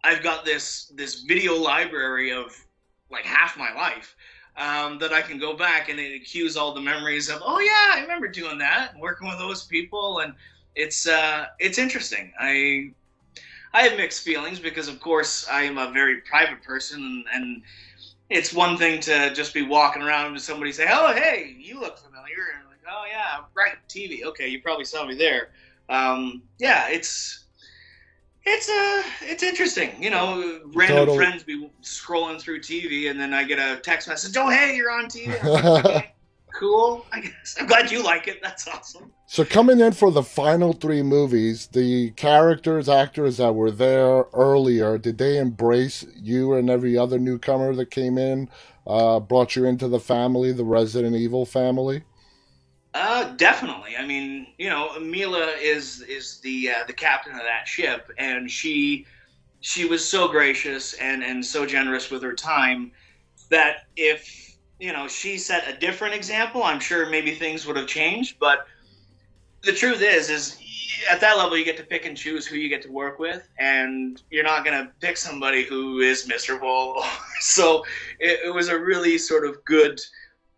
[0.03, 2.55] I've got this this video library of
[3.11, 4.15] like half my life
[4.57, 7.41] um, that I can go back and it cues all the memories of.
[7.43, 10.33] Oh yeah, I remember doing that, working with those people, and
[10.75, 12.31] it's uh, it's interesting.
[12.39, 12.91] I
[13.73, 17.63] I have mixed feelings because, of course, I am a very private person, and, and
[18.29, 21.97] it's one thing to just be walking around and somebody say, "Oh, hey, you look
[21.99, 24.23] familiar," and like, "Oh yeah, right, TV.
[24.25, 25.49] Okay, you probably saw me there."
[25.89, 27.44] Um, yeah, it's
[28.45, 29.91] it's uh it's interesting.
[30.01, 31.17] You know, random totally.
[31.17, 34.91] friends be scrolling through TV, and then I get a text message, "Oh, hey, you're
[34.91, 36.13] on TV." Like, okay,
[36.53, 37.05] cool.
[37.12, 38.41] I guess I'm glad you like it.
[38.41, 39.12] That's awesome.
[39.27, 44.97] So coming in for the final three movies, the characters, actors that were there earlier,
[44.99, 48.49] did they embrace you and every other newcomer that came in,
[48.86, 52.03] uh, brought you into the family, the Resident Evil family?
[52.95, 53.97] Uh, definitely.
[53.97, 58.49] I mean, you know, Mila is is the uh, the captain of that ship, and
[58.49, 59.05] she
[59.60, 62.93] she was so gracious and and so generous with her time
[63.49, 67.88] that if you know she set a different example, I'm sure maybe things would have
[67.88, 68.65] changed, but
[69.63, 70.58] the truth is, is
[71.12, 73.45] at that level you get to pick and choose who you get to work with,
[73.60, 77.03] and you're not to pick somebody who is miserable.
[77.41, 77.84] so
[78.21, 79.99] it, it, was a really sort of good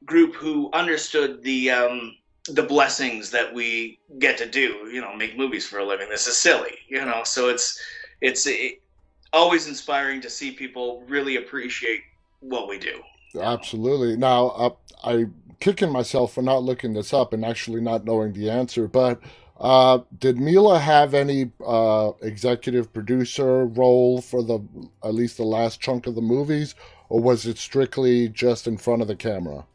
[0.05, 2.13] group who understood the um,
[2.47, 4.89] the blessings that we get to do.
[4.91, 6.09] You know, make movies for a living.
[6.09, 7.21] This is silly, you know.
[7.23, 7.79] So it's
[8.21, 8.81] it's it,
[9.33, 12.01] always inspiring to see people really appreciate
[12.39, 13.01] what we do.
[13.39, 14.15] Absolutely.
[14.15, 14.69] Now, uh,
[15.03, 15.25] I
[15.59, 18.87] kicking myself for not looking this up and actually not knowing the answer.
[18.87, 19.19] But
[19.59, 24.59] uh, did Milla have any uh, executive producer role for the
[25.03, 26.75] at least the last chunk of the movies,
[27.09, 29.65] or was it strictly just in front of the camera?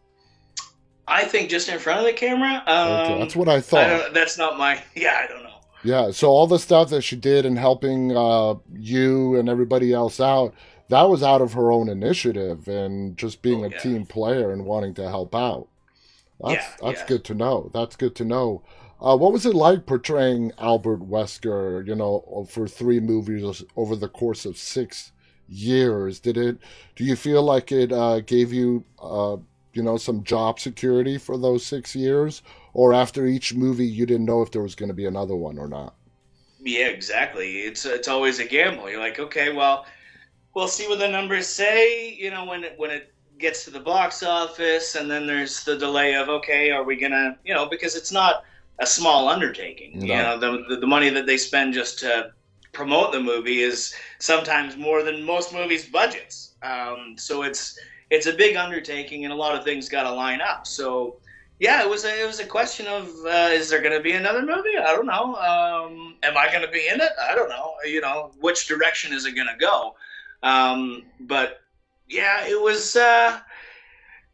[1.07, 2.63] I think just in front of the camera.
[2.67, 3.91] Um, okay, that's what I thought.
[3.91, 4.83] I that's not my.
[4.95, 5.49] Yeah, I don't know.
[5.85, 10.21] Yeah, so all the stuff that she did in helping uh, you and everybody else
[10.21, 10.55] out,
[10.91, 13.79] that was out of her own initiative and just being oh, a yeah.
[13.79, 15.69] team player and wanting to help out.
[16.41, 17.07] That's yeah, that's yeah.
[17.07, 17.71] good to know.
[17.75, 18.63] That's good to know.
[19.01, 21.85] Uh, what was it like portraying Albert Wesker?
[21.87, 25.13] You know, for three movies over the course of six
[25.49, 26.21] years.
[26.21, 26.59] Did it?
[26.95, 29.39] Do you feel like it uh, gave you uh,
[29.75, 32.43] you know, some job security for those six years?
[32.75, 35.59] Or after each movie, you didn't know if there was going to be another one
[35.59, 35.95] or not?
[36.61, 37.61] Yeah, exactly.
[37.61, 38.89] It's it's always a gamble.
[38.89, 39.85] You're like, okay, well,
[40.55, 42.15] we'll see what the numbers say.
[42.15, 45.77] You know, when it, when it gets to the box office, and then there's the
[45.77, 48.45] delay of, okay, are we gonna, you know, because it's not
[48.79, 49.99] a small undertaking.
[49.99, 50.07] No.
[50.07, 52.33] You know, the, the the money that they spend just to
[52.73, 56.55] promote the movie is sometimes more than most movies' budgets.
[56.63, 57.79] Um, so it's
[58.13, 60.67] it's a big undertaking, and a lot of things got to line up.
[60.67, 61.17] So
[61.59, 64.13] yeah, it was a, it was a question of uh, is there going to be
[64.13, 64.77] another movie?
[64.77, 65.35] I don't know.
[65.37, 67.13] Um, am I going to be in it?
[67.23, 67.73] I don't know.
[67.87, 69.95] You know, which direction is it going to go?
[70.43, 71.63] Um, but
[72.07, 73.41] yeah, it was uh,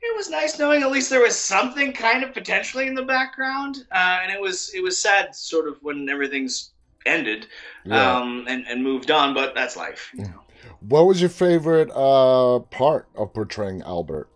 [0.02, 3.86] it was nice knowing at least there was something kind of potentially in the background,
[3.92, 6.72] uh, and it was it was sad sort of when everything's
[7.06, 7.46] ended
[7.84, 8.18] yeah.
[8.18, 9.34] um, and and moved on.
[9.34, 10.10] But that's life.
[10.14, 10.42] You know.
[10.80, 14.28] What was your favorite uh, part of portraying Albert?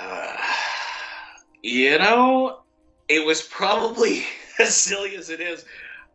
[1.60, 2.60] You know,
[3.08, 4.24] it was probably
[4.60, 5.64] as silly as it is.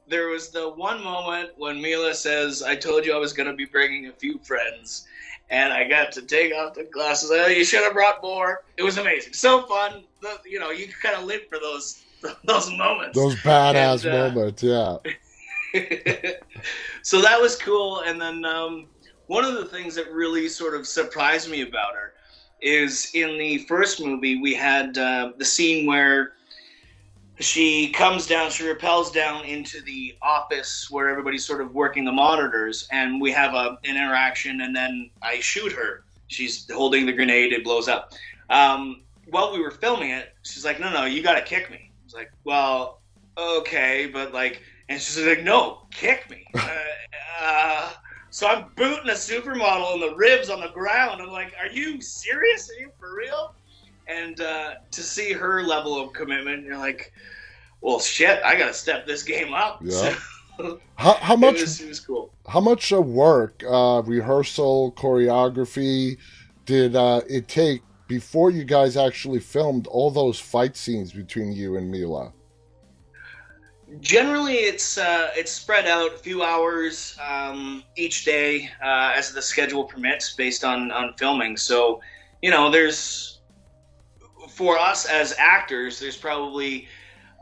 [0.08, 3.56] There was the one moment when Milla says, I told you I was going to
[3.56, 5.06] be bringing a few friends.
[5.50, 7.30] And I got to take off the glasses.
[7.32, 8.64] Oh, you should have brought more.
[8.78, 9.34] It was amazing.
[9.34, 10.06] So fun.
[10.22, 12.02] The, you know, you kind of live for those
[12.46, 13.18] those moments.
[13.18, 14.98] Those badass and, uh, moments, yeah.
[17.02, 18.02] so that was cool.
[18.02, 18.88] And then um,
[19.28, 22.14] one of the things that really sort of surprised me about her
[22.62, 26.34] is in the first movie we had uh, the scene where
[27.40, 32.12] she comes down, she repels down into the office where everybody's sort of working the
[32.12, 36.04] monitors, and we have a, an interaction, and then I shoot her.
[36.28, 38.14] She's holding the grenade, it blows up.
[38.50, 41.92] Um, while we were filming it, she's like, "No, no, you got to kick me."
[41.92, 43.02] I was like, "Well,
[43.38, 46.78] okay, but like," and she's like, "No, kick me." uh,
[47.42, 47.92] uh,
[48.34, 51.22] so I'm booting a supermodel in the ribs on the ground.
[51.22, 52.68] I'm like, are you serious?
[52.68, 53.54] Are you for real?
[54.08, 57.14] And uh, to see her level of commitment, you're like,
[57.82, 59.82] well, shit, I got to step this game up.
[59.84, 60.16] Yeah.
[60.96, 61.58] how, how much?
[61.58, 62.34] It was, it was cool.
[62.48, 66.18] How much uh, work, uh, rehearsal, choreography
[66.66, 71.78] did uh, it take before you guys actually filmed all those fight scenes between you
[71.78, 72.34] and Milla?
[74.00, 79.42] Generally, it's uh, it's spread out a few hours um, each day uh, as the
[79.42, 81.58] schedule permits, based on on filming.
[81.58, 82.02] So,
[82.42, 83.42] you know, there's
[84.50, 86.88] for us as actors, there's probably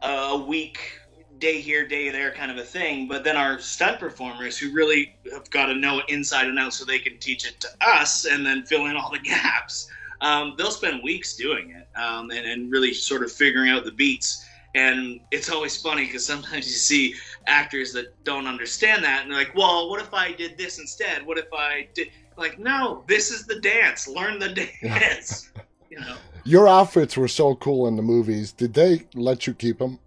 [0.01, 0.99] a week,
[1.37, 3.07] day here, day there, kind of a thing.
[3.07, 6.73] But then our stunt performers, who really have got to know it inside and out,
[6.73, 9.89] so they can teach it to us, and then fill in all the gaps.
[10.21, 13.91] Um, they'll spend weeks doing it um, and, and really sort of figuring out the
[13.91, 17.15] beats and it's always funny because sometimes you see
[17.47, 21.25] actors that don't understand that and they're like, well, what if I did this instead?
[21.25, 24.07] What if I did like, no, this is the dance.
[24.07, 24.49] Learn the
[24.81, 25.51] dance.
[25.89, 26.15] you know.
[26.43, 28.51] Your outfits were so cool in the movies.
[28.51, 29.99] Did they let you keep them?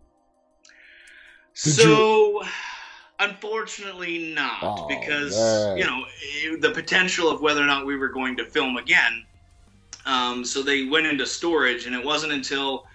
[1.63, 2.43] Did so, you...
[3.21, 5.77] unfortunately, not oh, because man.
[5.77, 6.05] you know
[6.59, 9.25] the potential of whether or not we were going to film again.
[10.07, 12.87] Um, so they went into storage, and it wasn't until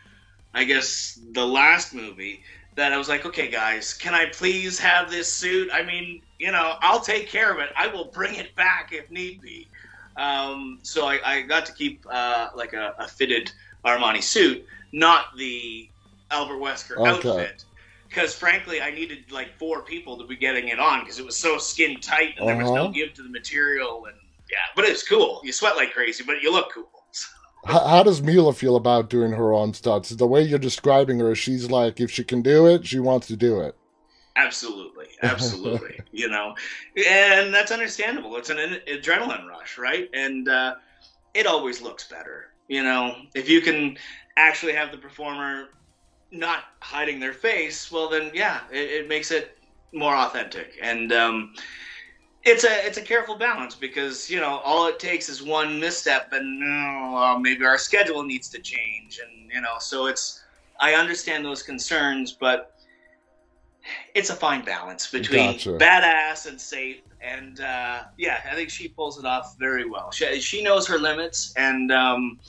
[0.53, 2.43] I guess the last movie
[2.75, 5.69] that I was like, okay, guys, can I please have this suit?
[5.71, 7.69] I mean, you know, I'll take care of it.
[7.75, 9.67] I will bring it back if need be.
[10.15, 13.51] Um, so I, I, got to keep uh, like a, a, fitted
[13.85, 15.89] Armani suit, not the
[16.29, 17.29] Albert Wesker okay.
[17.29, 17.63] outfit.
[18.07, 21.37] Because frankly, I needed like four people to be getting it on because it was
[21.37, 22.45] so skin tight and uh-huh.
[22.47, 22.91] there was no uh-huh.
[22.91, 24.07] give to the material.
[24.07, 24.15] And
[24.49, 25.39] yeah, but it's cool.
[25.43, 26.98] You sweat like crazy, but you look cool.
[27.65, 30.09] How, how, does Milla feel about doing her own stunts?
[30.09, 33.35] The way you're describing her, she's like, if she can do it, she wants to
[33.35, 33.75] do it.
[34.35, 35.99] Absolutely, absolutely.
[36.11, 36.55] you know,
[36.95, 38.37] and that's understandable.
[38.37, 38.57] It's an
[38.87, 40.09] adrenaline rush, right?
[40.13, 40.75] And uh,
[41.33, 42.47] it always looks better.
[42.67, 43.97] You know, if you can
[44.37, 45.69] actually have the performer
[46.31, 49.57] not hiding their face, well, then yeah, it, it makes it
[49.91, 50.77] more authentic.
[50.81, 51.53] And um,
[52.43, 56.31] it's a it's a careful balance because you know all it takes is one misstep
[56.31, 60.43] and oh, maybe our schedule needs to change and you know so it's
[60.79, 62.75] I understand those concerns but
[64.13, 65.71] it's a fine balance between gotcha.
[65.71, 67.01] badass and safe.
[67.21, 70.11] And uh, yeah I think she pulls it off very well.
[70.11, 72.39] She, she knows her limits and um,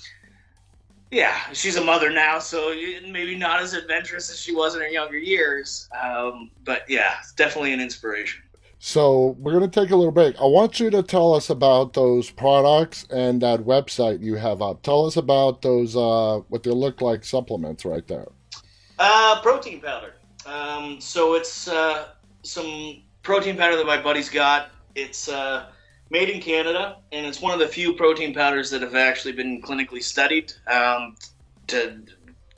[1.11, 2.73] yeah she's a mother now so
[3.09, 5.89] maybe not as adventurous as she was in her younger years.
[6.01, 8.43] Um, but yeah it's definitely an inspiration
[8.83, 10.41] so we're going to take a little break.
[10.41, 14.83] I want you to tell us about those products and that website you have up.
[14.83, 18.27] Tell us about those, uh, what they look like supplements right there.
[18.99, 20.15] Uh, protein powder.
[20.47, 22.09] Um, so it's uh,
[22.43, 24.71] some protein powder that my buddy's got.
[24.95, 25.67] It's uh,
[26.09, 29.61] made in Canada, and it's one of the few protein powders that have actually been
[29.61, 31.17] clinically studied um,
[31.67, 32.03] to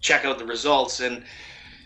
[0.00, 1.00] check out the results.
[1.00, 1.24] And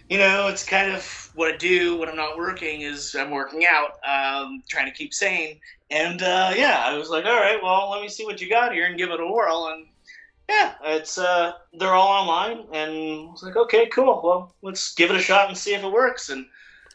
[0.09, 3.67] you know, it's kind of what I do when I'm not working is I'm working
[3.67, 5.59] out, um, trying to keep sane.
[5.91, 8.73] And uh, yeah, I was like, all right, well, let me see what you got
[8.73, 9.73] here and give it a whirl.
[9.73, 9.87] And
[10.49, 14.21] yeah, it's uh, they're all online, and I was like, okay, cool.
[14.23, 16.29] Well, let's give it a shot and see if it works.
[16.29, 16.47] And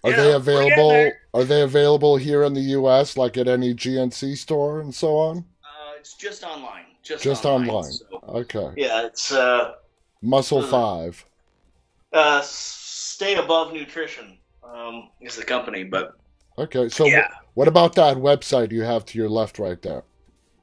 [0.04, 1.12] are they available?
[1.34, 3.18] Are they available here in the U.S.
[3.18, 5.38] like at any GNC store and so on?
[5.64, 6.86] Uh, it's just online.
[7.04, 7.70] Just, just online.
[7.70, 7.92] online.
[7.92, 8.72] So, okay.
[8.78, 9.74] Yeah, it's uh,
[10.22, 11.26] Muscle uh, Five.
[12.14, 12.42] Uh,
[13.22, 16.16] stay above nutrition um, is the company, but
[16.58, 16.90] okay.
[16.90, 17.28] So yeah.
[17.54, 20.04] what about that website you have to your left right there?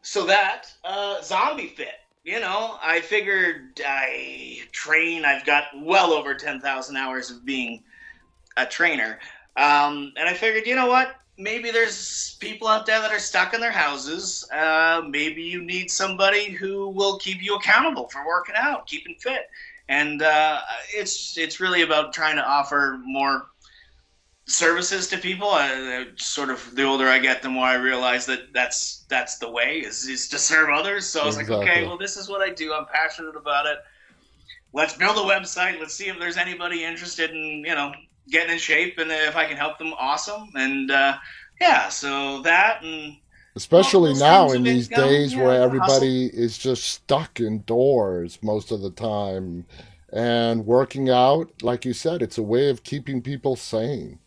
[0.03, 1.95] So that uh, Zombie Fit
[2.25, 5.25] you know, I figured I train.
[5.25, 7.83] I've got well over 10,000 hours of being
[8.59, 9.19] a trainer.
[9.57, 11.15] Um, and I figured, you know what?
[11.39, 14.47] Maybe there's people out there that are stuck in their houses.
[14.53, 19.49] Uh, maybe you need somebody who will keep you accountable for working out, keeping fit.
[19.89, 20.61] And uh,
[20.95, 23.47] it's it's really about trying to offer more
[24.47, 25.49] services to people.
[25.51, 29.51] I, sort of the older I get, the more I realize that that's that's the
[29.51, 31.07] way is, is to serve others.
[31.07, 31.57] So I was exactly.
[31.57, 32.73] like, okay, well, this is what I do.
[32.73, 33.79] I'm passionate about it.
[34.75, 35.81] Let's build a website.
[35.81, 37.93] Let's see if there's anybody interested in you know
[38.31, 40.51] getting in shape, and if I can help them, awesome.
[40.55, 41.17] And uh,
[41.61, 43.17] yeah, so that and.
[43.57, 48.91] Especially now in these days yeah, where everybody is just stuck indoors most of the
[48.91, 49.67] time.
[50.13, 54.21] And working out, like you said, it's a way of keeping people sane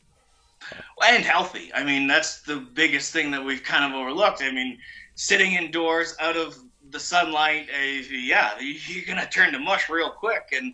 [1.03, 1.71] and healthy.
[1.73, 4.41] I mean, that's the biggest thing that we've kind of overlooked.
[4.41, 4.77] I mean,
[5.15, 6.57] sitting indoors out of
[6.89, 10.49] the sunlight, uh, yeah, you're gonna turn to mush real quick.
[10.53, 10.73] And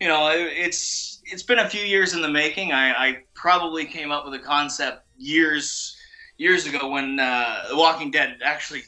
[0.00, 2.72] you know, it's it's been a few years in the making.
[2.72, 5.96] I, I probably came up with a concept years
[6.38, 8.82] years ago when uh, The Walking Dead actually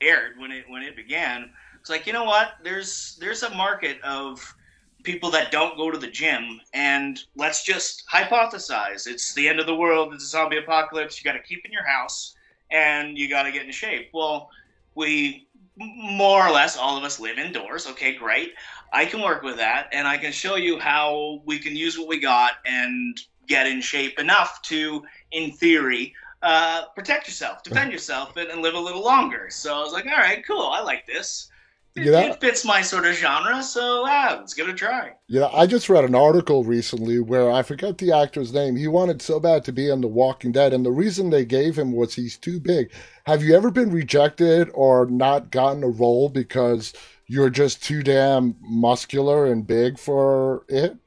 [0.00, 1.50] aired when it when it began.
[1.80, 2.52] It's like you know what?
[2.62, 4.54] There's there's a market of
[5.02, 9.66] people that don't go to the gym and let's just hypothesize it's the end of
[9.66, 12.34] the world it's a zombie apocalypse you got to keep in your house
[12.70, 14.50] and you got to get in shape well
[14.94, 18.52] we more or less all of us live indoors okay great
[18.92, 22.08] i can work with that and i can show you how we can use what
[22.08, 28.36] we got and get in shape enough to in theory uh, protect yourself defend yourself
[28.36, 31.06] and, and live a little longer so i was like all right cool i like
[31.06, 31.50] this
[31.96, 34.76] it, you know, it fits my sort of genre, so ah, let's give it a
[34.76, 35.12] try.
[35.26, 38.76] Yeah, I just read an article recently where I forget the actor's name.
[38.76, 41.76] He wanted so bad to be on The Walking Dead, and the reason they gave
[41.76, 42.92] him was he's too big.
[43.26, 46.92] Have you ever been rejected or not gotten a role because
[47.26, 50.96] you're just too damn muscular and big for it?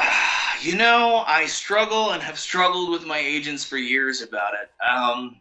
[0.60, 4.70] You know, I struggle and have struggled with my agents for years about it.
[4.84, 5.40] Um,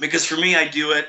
[0.00, 1.08] because for me, I do it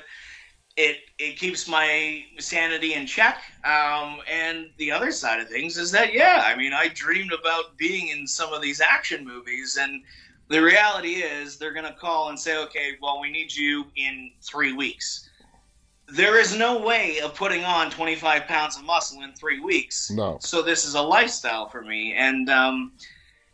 [0.75, 3.41] it it keeps my sanity in check.
[3.63, 7.77] Um, and the other side of things is that yeah, I mean, I dreamed about
[7.77, 10.01] being in some of these action movies, and
[10.49, 14.73] the reality is they're gonna call and say, okay, well, we need you in three
[14.73, 15.29] weeks.
[16.07, 20.11] There is no way of putting on 25 pounds of muscle in three weeks.
[20.11, 20.37] No.
[20.41, 22.93] So this is a lifestyle for me, and um,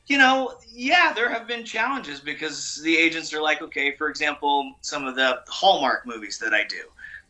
[0.09, 4.75] you know, yeah, there have been challenges because the agents are like, okay, for example,
[4.81, 6.81] some of the Hallmark movies that I do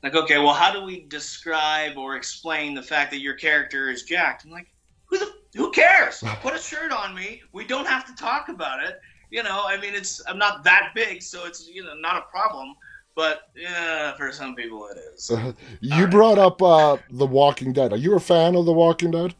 [0.03, 4.03] like, okay, well, how do we describe or explain the fact that your character is
[4.03, 4.45] jacked?
[4.45, 4.67] I'm like,
[5.05, 6.23] who the who cares?
[6.41, 7.41] Put a shirt on me.
[7.51, 8.99] We don't have to talk about it.
[9.31, 12.21] You know, I mean, it's I'm not that big, so it's you know not a
[12.31, 12.73] problem.
[13.15, 15.29] But yeah, for some people it is.
[15.81, 16.45] You All brought right.
[16.45, 17.91] up uh, The Walking Dead.
[17.91, 19.35] Are you a fan of The Walking Dead?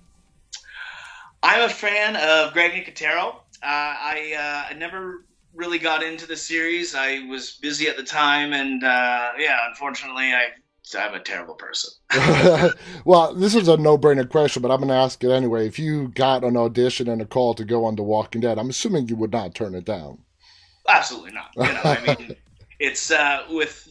[1.44, 3.36] I'm a fan of Greg Nicotero.
[3.36, 6.96] Uh, I uh, I never really got into the series.
[6.96, 10.50] I was busy at the time, and uh, yeah, unfortunately, I
[10.98, 11.92] I'm a terrible person.
[13.06, 15.68] well, this is a no-brainer question, but I'm going to ask it anyway.
[15.68, 18.70] If you got an audition and a call to go on The Walking Dead, I'm
[18.70, 20.20] assuming you would not turn it down.
[20.88, 21.52] Absolutely not.
[21.56, 22.36] You know, I mean,
[22.80, 23.88] it's uh, with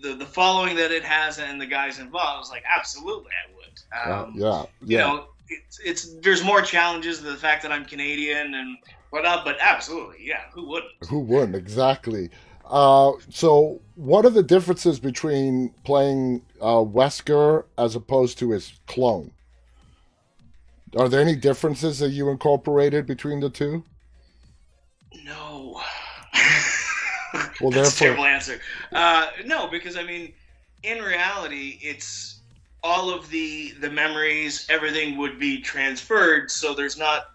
[0.00, 2.36] the the following that it has and the guys involved.
[2.36, 4.22] I was like, absolutely, I would.
[4.24, 4.66] Um, yeah, yeah.
[4.80, 5.26] You know,
[5.66, 8.76] it's, it's there's more challenges to the fact that I'm Canadian and
[9.12, 10.42] uh, but absolutely, yeah.
[10.52, 10.92] Who wouldn't?
[11.08, 11.54] Who wouldn't?
[11.54, 12.30] Exactly.
[12.64, 19.32] Uh, so, what are the differences between playing uh, Wesker as opposed to his clone?
[20.96, 23.84] Are there any differences that you incorporated between the two?
[25.24, 25.80] No.
[27.60, 28.60] well, therefore, terrible answer.
[28.92, 30.32] Uh, no, because I mean,
[30.82, 32.31] in reality, it's
[32.82, 36.50] all of the the memories, everything would be transferred.
[36.50, 37.26] So there's not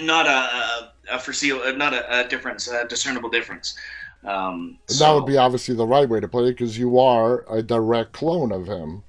[0.00, 3.76] not a, a, foreseeable, not a, a difference, a discernible difference.
[4.24, 7.44] Um, so- that would be obviously the right way to play it because you are
[7.52, 9.02] a direct clone of him.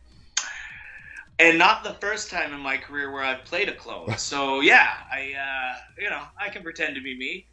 [1.40, 4.10] and not the first time in my career where I've played a clone.
[4.18, 7.48] So yeah, I uh, you know I can pretend to be me.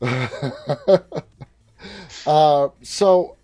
[2.26, 3.36] uh, so,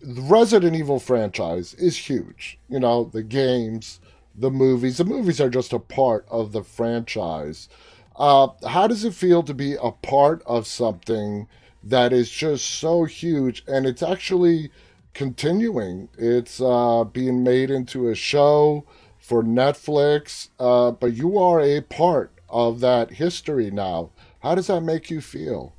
[0.00, 2.58] the Resident Evil franchise is huge.
[2.68, 4.00] You know, the games,
[4.34, 4.98] the movies.
[4.98, 7.68] The movies are just a part of the franchise.
[8.16, 11.48] Uh, how does it feel to be a part of something
[11.82, 14.70] that is just so huge and it's actually
[15.14, 16.08] continuing?
[16.16, 18.84] It's uh, being made into a show
[19.18, 24.10] for Netflix, uh, but you are a part of that history now.
[24.40, 25.74] How does that make you feel?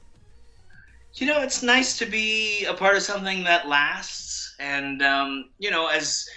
[1.13, 5.71] You know, it's nice to be a part of something that lasts, and um, you
[5.71, 6.27] know, as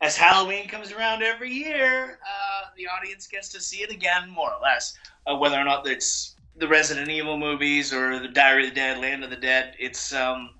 [0.00, 4.50] as Halloween comes around every year, uh, the audience gets to see it again, more
[4.52, 4.96] or less.
[5.26, 8.98] Uh, whether or not it's the Resident Evil movies or the Diary of the Dead,
[8.98, 10.50] Land of the Dead, it's um,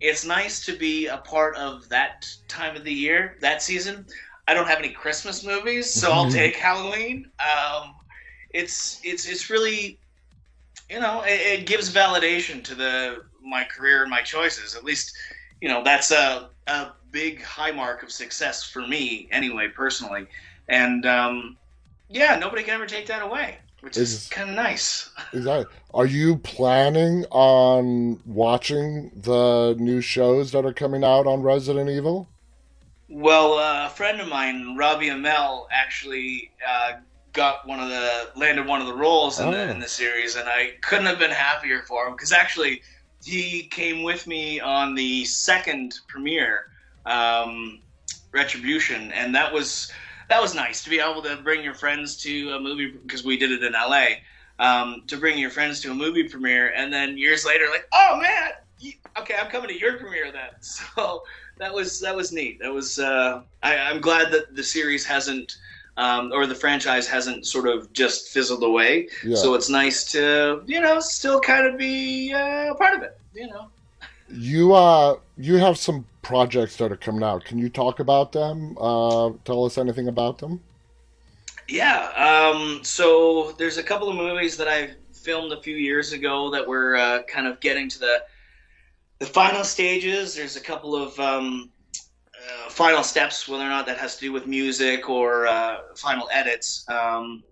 [0.00, 4.06] it's nice to be a part of that time of the year, that season.
[4.46, 7.30] I don't have any Christmas movies, so I'll take Halloween.
[7.38, 7.94] Um,
[8.50, 10.00] it's it's it's really
[10.88, 14.74] you know, it, it gives validation to the my career and my choices.
[14.74, 15.16] At least,
[15.60, 20.26] you know, that's a a big high mark of success for me, anyway, personally.
[20.68, 21.56] And um,
[22.08, 25.10] yeah, nobody can ever take that away, which is, Is- kind of nice.
[25.32, 25.66] Exactly.
[25.92, 32.28] Are you planning on watching the new shows that are coming out on Resident Evil?
[33.08, 36.92] Well, uh, a friend of mine, Robbie Amell, actually uh,
[37.38, 39.52] got one of the landed one of the roles in, Oh.
[39.52, 42.82] the, in the series, and I couldn't have been happier for him because actually
[43.24, 46.66] he came with me on the second premiere,
[47.06, 47.80] um,
[48.32, 49.90] Retribution, and that was
[50.28, 53.36] that was nice to be able to bring your friends to a movie because we
[53.38, 54.06] did it in LA.
[54.60, 58.18] Um, to bring your friends to a movie premiere, and then years later, like, oh
[58.20, 60.50] man, you, okay, I'm coming to your premiere then.
[60.60, 61.22] So
[61.58, 62.58] that was that was neat.
[62.60, 65.56] That was uh, I, I'm glad that the series hasn't
[65.98, 69.08] um, or the franchise hasn't sort of just fizzled away.
[69.24, 69.36] Yeah.
[69.36, 73.18] So it's nice to you know still kind of be uh, a part of it.
[73.34, 73.68] You know.
[74.30, 77.44] you uh you have some projects that are coming out.
[77.44, 78.76] Can you talk about them?
[78.78, 80.60] Uh tell us anything about them?
[81.68, 82.08] Yeah.
[82.16, 86.66] Um, so there's a couple of movies that I filmed a few years ago that
[86.66, 88.22] were uh, kind of getting to the
[89.18, 90.34] the final stages.
[90.34, 91.70] There's a couple of um,
[92.48, 96.28] uh, final steps, whether or not that has to do with music or uh, final
[96.32, 96.84] edits.
[96.88, 97.42] Um,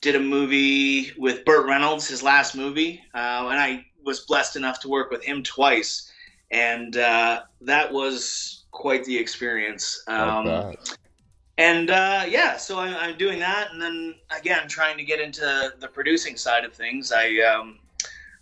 [0.00, 4.80] did a movie with Burt Reynolds, his last movie, uh, and I was blessed enough
[4.80, 6.10] to work with him twice,
[6.50, 10.02] and uh, that was quite the experience.
[10.08, 10.74] Um,
[11.58, 15.72] and uh, yeah, so I'm, I'm doing that, and then again trying to get into
[15.78, 17.12] the producing side of things.
[17.12, 17.78] I um,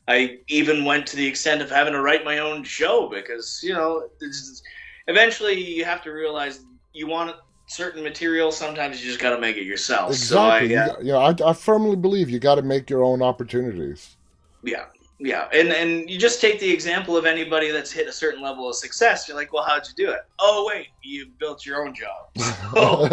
[0.09, 3.74] I even went to the extent of having to write my own show because you
[3.74, 4.62] know it's,
[5.09, 6.61] eventually you have to realize
[6.92, 7.34] you want
[7.66, 8.51] certain material.
[8.51, 10.11] Sometimes you just got to make it yourself.
[10.11, 10.70] Exactly.
[10.70, 13.22] So I, uh, You- know, I, I firmly believe you got to make your own
[13.22, 14.16] opportunities.
[14.64, 14.86] yeah,
[15.18, 18.68] yeah, and and you just take the example of anybody that's hit a certain level
[18.68, 19.28] of success.
[19.28, 20.20] You're like, well, how'd you do it?
[20.38, 22.30] Oh, wait, you built your own job.
[22.74, 23.09] Oh,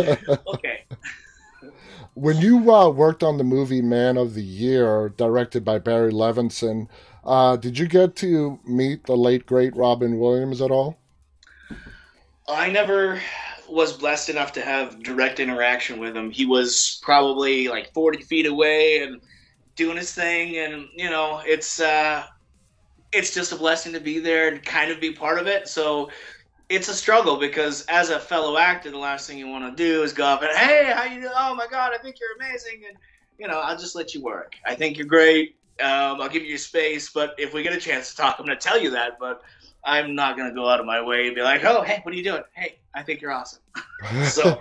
[0.54, 0.84] okay.
[2.14, 6.88] when you uh, worked on the movie Man of the Year, directed by Barry Levinson,
[7.24, 10.98] uh, did you get to meet the late great Robin Williams at all?
[12.48, 13.22] I never
[13.70, 16.32] was blessed enough to have direct interaction with him.
[16.32, 19.22] He was probably like 40 feet away and
[19.76, 22.26] doing his thing, and you know, it's uh,
[23.12, 25.68] it's just a blessing to be there and kind of be part of it.
[25.68, 26.10] So
[26.70, 30.04] it's a struggle because as a fellow actor, the last thing you want to do
[30.04, 31.34] is go up and hey, how you doing?
[31.36, 32.98] Oh my God, I think you're amazing, and
[33.38, 34.54] you know, I'll just let you work.
[34.66, 35.56] I think you're great.
[35.80, 38.46] Um, I'll give you your space, but if we get a chance to talk, I'm
[38.46, 39.20] going to tell you that.
[39.20, 39.42] But
[39.88, 42.14] I'm not going to go out of my way and be like, oh, hey, what
[42.14, 42.44] are you doing?
[42.54, 43.62] Hey, I think you're awesome.
[44.26, 44.60] so,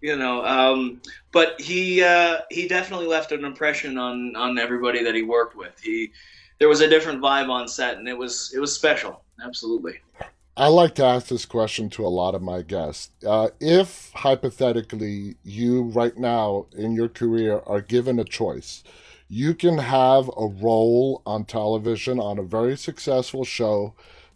[0.00, 1.00] you know, um,
[1.32, 5.72] but he uh, he definitely left an impression on on everybody that he worked with.
[5.80, 6.10] He
[6.58, 9.22] there was a different vibe on set, and it was it was special.
[9.42, 10.00] Absolutely.
[10.56, 13.10] I like to ask this question to a lot of my guests.
[13.26, 18.84] Uh, if hypothetically you right now in your career are given a choice,
[19.28, 23.94] you can have a role on television on a very successful show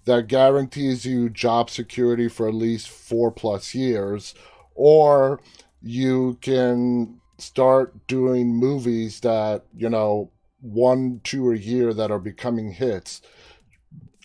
[0.09, 4.35] that guarantees you job security for at least four plus years,
[4.75, 5.39] or
[5.83, 10.31] you can start doing movies that, you know,
[10.63, 13.21] one, two a year that are becoming hits.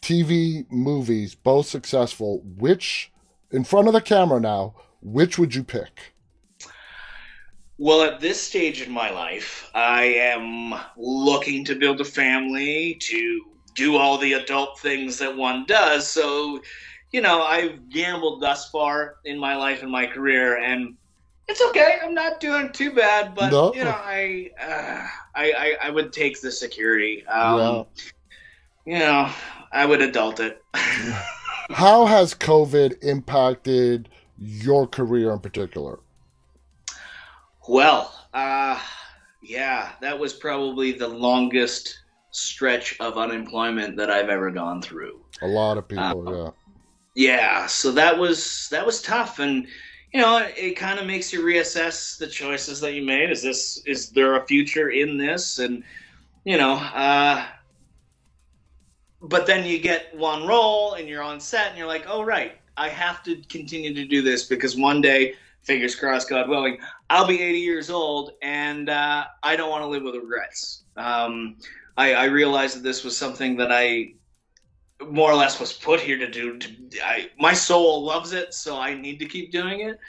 [0.01, 2.41] TV, movies, both successful.
[2.57, 3.11] Which,
[3.51, 6.13] in front of the camera now, which would you pick?
[7.77, 13.52] Well, at this stage in my life, I am looking to build a family, to
[13.73, 16.07] do all the adult things that one does.
[16.07, 16.61] So,
[17.11, 20.95] you know, I've gambled thus far in my life and my career, and
[21.47, 21.97] it's okay.
[22.01, 23.73] I'm not doing too bad, but No.
[23.73, 27.25] you know, I, uh, I, I, I would take the security.
[27.27, 27.85] Um,
[28.85, 29.29] You know,
[29.71, 30.61] I would adult it.
[30.73, 35.99] How has COVID impacted your career in particular?
[37.67, 38.77] Well, uh,
[39.41, 42.02] yeah, that was probably the longest
[42.33, 45.21] stretch of unemployment that I've ever gone through.
[45.41, 46.51] A lot of people, Uh, yeah.
[47.15, 49.67] Yeah, so that was that was tough, and
[50.13, 53.29] you know, it, it kind of makes you reassess the choices that you made.
[53.29, 55.59] Is this is there a future in this?
[55.59, 55.83] And
[56.43, 57.45] you know, uh,
[59.21, 62.57] but then you get one role and you're on set, and you're like, oh right,
[62.77, 66.79] I have to continue to do this because one day, fingers crossed, God willing,
[67.11, 70.83] I'll be 80 years old, and uh, I don't want to live with regrets.
[70.97, 71.57] Um,
[71.97, 74.13] I, I realized that this was something that I
[75.09, 76.57] more or less was put here to do.
[76.57, 76.69] To,
[77.03, 79.99] I, my soul loves it, so I need to keep doing it.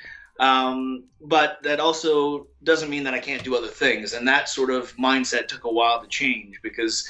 [0.41, 4.71] Um, but that also doesn't mean that I can't do other things, and that sort
[4.71, 7.09] of mindset took a while to change because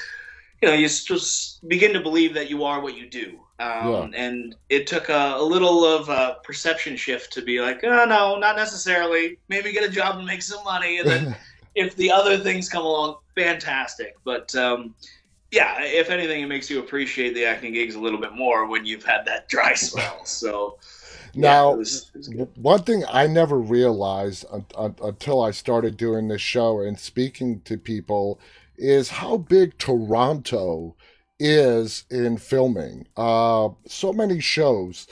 [0.60, 3.40] you know you just begin to believe that you are what you do.
[3.58, 8.04] Um, And it took a, a little of a perception shift to be like, oh
[8.04, 9.38] no, not necessarily.
[9.48, 11.36] Maybe get a job and make some money, and then
[11.74, 14.16] if the other things come along, fantastic.
[14.24, 14.94] But um,
[15.50, 18.84] yeah, if anything, it makes you appreciate the acting gigs a little bit more when
[18.84, 20.24] you've had that dry spell.
[20.24, 20.78] So
[21.32, 25.50] yeah, now, it was- it was one thing I never realized un- un- until I
[25.50, 28.40] started doing this show and speaking to people
[28.76, 30.96] is how big Toronto
[31.38, 33.06] is in filming.
[33.16, 35.06] Uh, so many shows.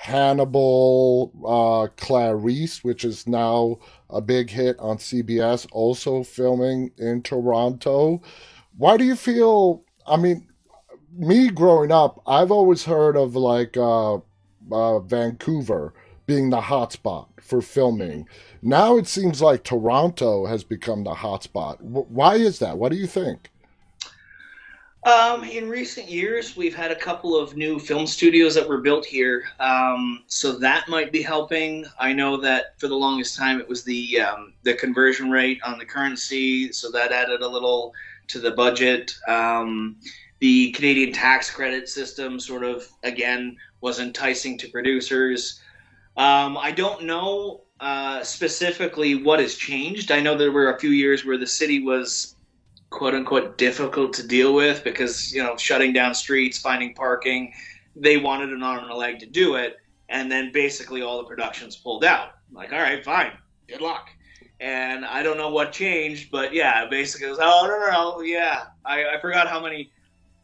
[0.00, 3.78] Hannibal, uh, Clarice, which is now
[4.08, 8.22] a big hit on CBS, also filming in Toronto.
[8.76, 9.82] Why do you feel?
[10.06, 10.46] I mean,
[11.12, 14.18] me growing up, I've always heard of like uh,
[14.70, 15.92] uh, Vancouver
[16.26, 18.28] being the hotspot for filming.
[18.62, 21.78] Now it seems like Toronto has become the hotspot.
[21.78, 22.78] W- why is that?
[22.78, 23.50] What do you think?
[25.04, 29.06] Um, in recent years, we've had a couple of new film studios that were built
[29.06, 31.86] here, um, so that might be helping.
[32.00, 35.78] I know that for the longest time it was the um, the conversion rate on
[35.78, 37.94] the currency, so that added a little
[38.26, 39.14] to the budget.
[39.28, 39.96] Um,
[40.40, 45.60] the Canadian tax credit system sort of again was enticing to producers.
[46.16, 50.10] Um, I don't know uh, specifically what has changed.
[50.10, 52.34] I know there were a few years where the city was
[52.90, 57.52] quote unquote difficult to deal with because you know shutting down streets finding parking
[57.94, 59.76] they wanted an arm and a leg to do it
[60.08, 62.30] and then basically all the productions pulled out.
[62.52, 63.32] Like all right fine
[63.68, 64.08] good luck.
[64.60, 68.20] And i don't know what changed but yeah basically it was oh no no no
[68.22, 68.64] yeah.
[68.84, 69.90] I, I forgot how many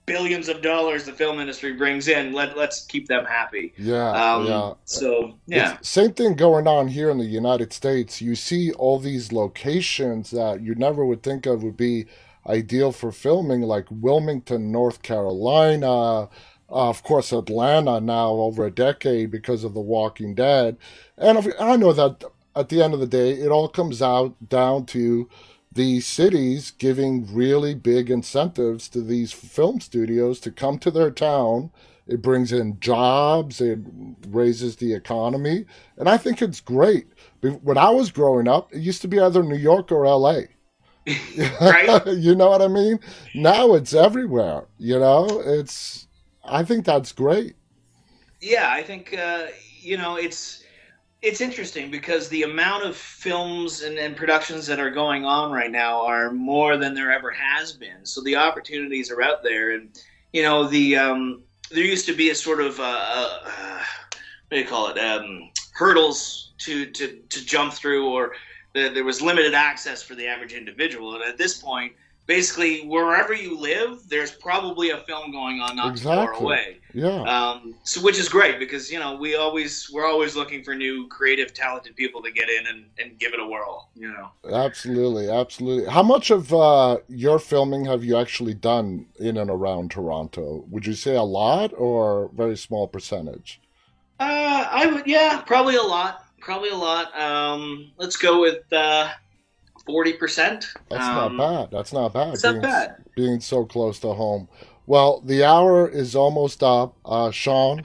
[0.06, 2.32] billions of dollars the film industry brings in.
[2.32, 3.72] Let, let's keep them happy.
[3.76, 4.74] Yeah, um, yeah.
[4.84, 5.76] so yeah.
[5.78, 8.20] It's same thing going on here in the United States.
[8.20, 12.06] You see all these locations that you never would think of would be
[12.46, 16.28] ideal for filming, like Wilmington, North Carolina.
[16.70, 20.76] Uh, of course, Atlanta now over a decade because of The Walking Dead.
[21.16, 22.24] And if- I know that
[22.56, 25.28] at the end of the day, it all comes out down to
[25.72, 31.70] the cities giving really big incentives to these film studios to come to their town.
[32.06, 33.80] It brings in jobs, it
[34.28, 35.64] raises the economy,
[35.96, 37.06] and I think it's great.
[37.40, 40.42] When I was growing up, it used to be either New York or LA.
[41.60, 42.06] Right.
[42.06, 42.98] you know what I mean?
[43.34, 45.42] Now it's everywhere, you know?
[45.44, 46.06] It's
[46.44, 47.56] I think that's great.
[48.40, 49.46] Yeah, I think uh,
[49.80, 50.62] you know it's
[51.22, 55.70] it's interesting because the amount of films and, and productions that are going on right
[55.70, 58.04] now are more than there ever has been.
[58.04, 59.98] So the opportunities are out there, and
[60.32, 63.38] you know the um, there used to be a sort of uh, uh,
[64.48, 68.32] what do you call it um, hurdles to, to to jump through, or
[68.74, 71.14] there was limited access for the average individual.
[71.14, 71.92] And at this point,
[72.26, 76.44] basically wherever you live, there's probably a film going on not too far Exactly.
[76.44, 77.26] away Yeah.
[77.26, 81.06] um, so which is great because you know we always we're always looking for new
[81.08, 85.28] creative talented people to get in and, and give it a whirl you know Absolutely,
[85.30, 85.90] absolutely.
[85.90, 90.64] How much of uh, your filming have you actually done in and around Toronto?
[90.68, 93.60] Would you say a lot or very small percentage?
[94.20, 99.10] uh, i would yeah probably a lot probably a lot um, let's go with uh,
[99.88, 101.70] 40% That's um, not bad.
[101.76, 102.34] That's not bad.
[102.34, 104.48] it's not being, bad being so close to home.
[104.86, 106.96] Well, the hour is almost up.
[107.04, 107.82] Uh, Shawn,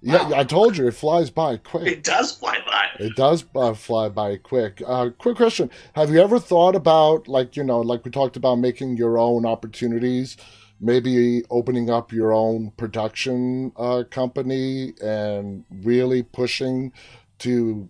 [0.00, 1.86] yeah, I told you it flies by quick.
[1.86, 4.82] it does fly by It does uh, fly by quick.
[4.86, 8.56] Uh, quick question: Have you ever thought about, like you know, like we talked about,
[8.56, 10.36] making your own opportunities
[10.80, 16.92] maybe opening up your own production uh, company and really pushing
[17.40, 17.88] to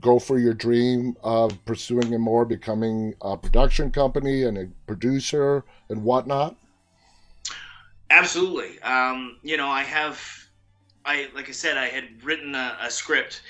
[0.00, 5.64] go for your dream of pursuing it more, becoming a production company and a producer
[5.88, 6.56] and whatnot?
[8.10, 8.80] Absolutely.
[8.80, 10.20] Um, you know, I have,
[11.04, 13.42] I like I said, I had written a, a, script.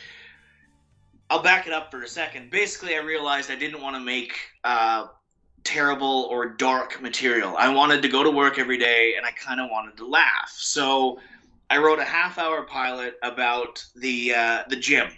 [1.30, 2.50] I'll back it up for a second.
[2.50, 5.06] Basically, I realized I didn't want to make uh,
[5.64, 7.56] terrible or dark material.
[7.56, 10.52] I wanted to go to work every day, and I kind of wanted to laugh.
[10.54, 11.18] So
[11.70, 15.10] I wrote a half-hour pilot about the uh, the gym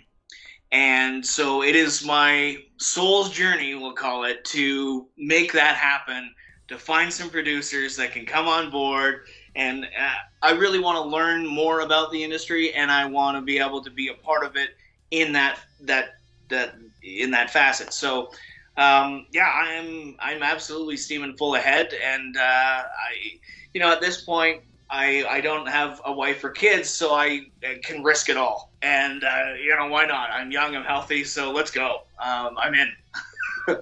[0.73, 6.35] and so it is my soul's journey, we'll call it, to make that happen,
[6.69, 9.27] to find some producers that can come on board.
[9.55, 13.43] And uh, I really want to learn more about the industry, and I want to
[13.43, 14.71] be able to be a part of it
[15.11, 16.15] in that that
[16.49, 17.93] that in that facet.
[17.93, 18.31] So,
[18.79, 23.39] um, yeah, I'm I'm absolutely steaming full ahead, and uh, I,
[23.75, 24.63] you know, at this point,
[24.93, 27.47] I I don't have a wife or kids, so I
[27.83, 30.31] can risk it all and uh, you know why not?
[30.31, 32.03] I'm young, I'm healthy, so let's go.
[32.19, 32.93] Um, I'm in.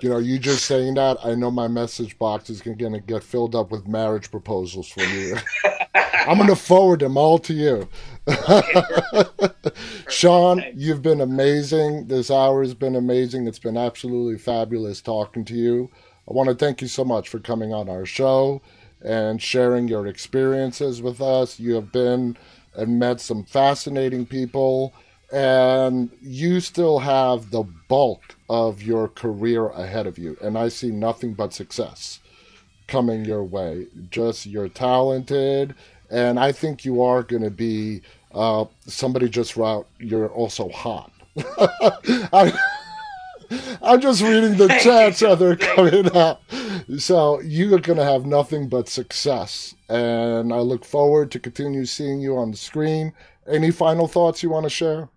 [0.03, 3.23] you know, you just saying that, I know my message box is going to get
[3.23, 5.37] filled up with marriage proposals from you.
[5.95, 7.89] I'm going to forward them all to you.
[10.11, 12.09] Shawn, you've been amazing.
[12.09, 13.47] This hour has been amazing.
[13.47, 15.91] It's been absolutely fabulous talking to you.
[16.29, 18.61] I want to thank you so much for coming on our show
[19.03, 21.59] and sharing your experiences with us.
[21.59, 22.37] You have been
[22.75, 24.93] and met some fascinating people.
[25.33, 30.37] And you still have the bulk of your career ahead of you.
[30.43, 32.19] And I see nothing but success
[32.89, 33.87] coming your way.
[34.11, 35.75] Just you're talented.
[36.11, 38.03] And I think you are going to be
[38.35, 41.13] uh, somebody just wrote, you're also hot.
[42.33, 42.53] I,
[43.83, 46.43] I'm just reading the chats that are coming up.
[46.99, 51.85] So you are going to have nothing but success, and I look forward to continue
[51.85, 53.13] seeing you on the screen.
[53.47, 55.09] Any final thoughts you want to share?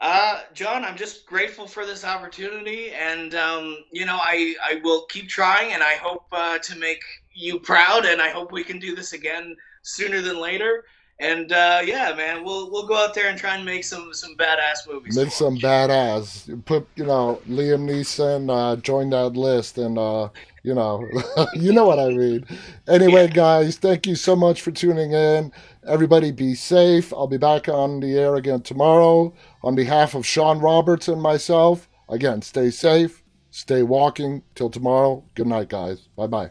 [0.00, 5.04] Uh, John, I'm just grateful for this opportunity, and um, you know, I I will
[5.06, 7.02] keep trying, and I hope uh, to make
[7.34, 10.84] you proud, and I hope we can do this again sooner than later.
[11.20, 14.34] And uh, yeah, man, we'll we'll go out there and try and make some some
[14.36, 15.14] badass movies.
[15.14, 16.64] Make some badass.
[16.64, 20.30] Put you know Liam Neeson uh, join that list, and uh,
[20.62, 21.06] you know
[21.54, 22.46] you know what I mean.
[22.88, 23.34] Anyway, yeah.
[23.34, 25.52] guys, thank you so much for tuning in.
[25.86, 27.12] Everybody, be safe.
[27.12, 29.34] I'll be back on the air again tomorrow.
[29.62, 34.42] On behalf of Shawn Roberts and myself, again, stay safe, stay walking.
[34.54, 35.22] Till tomorrow.
[35.34, 36.08] Good night, guys.
[36.16, 36.50] Bye bye.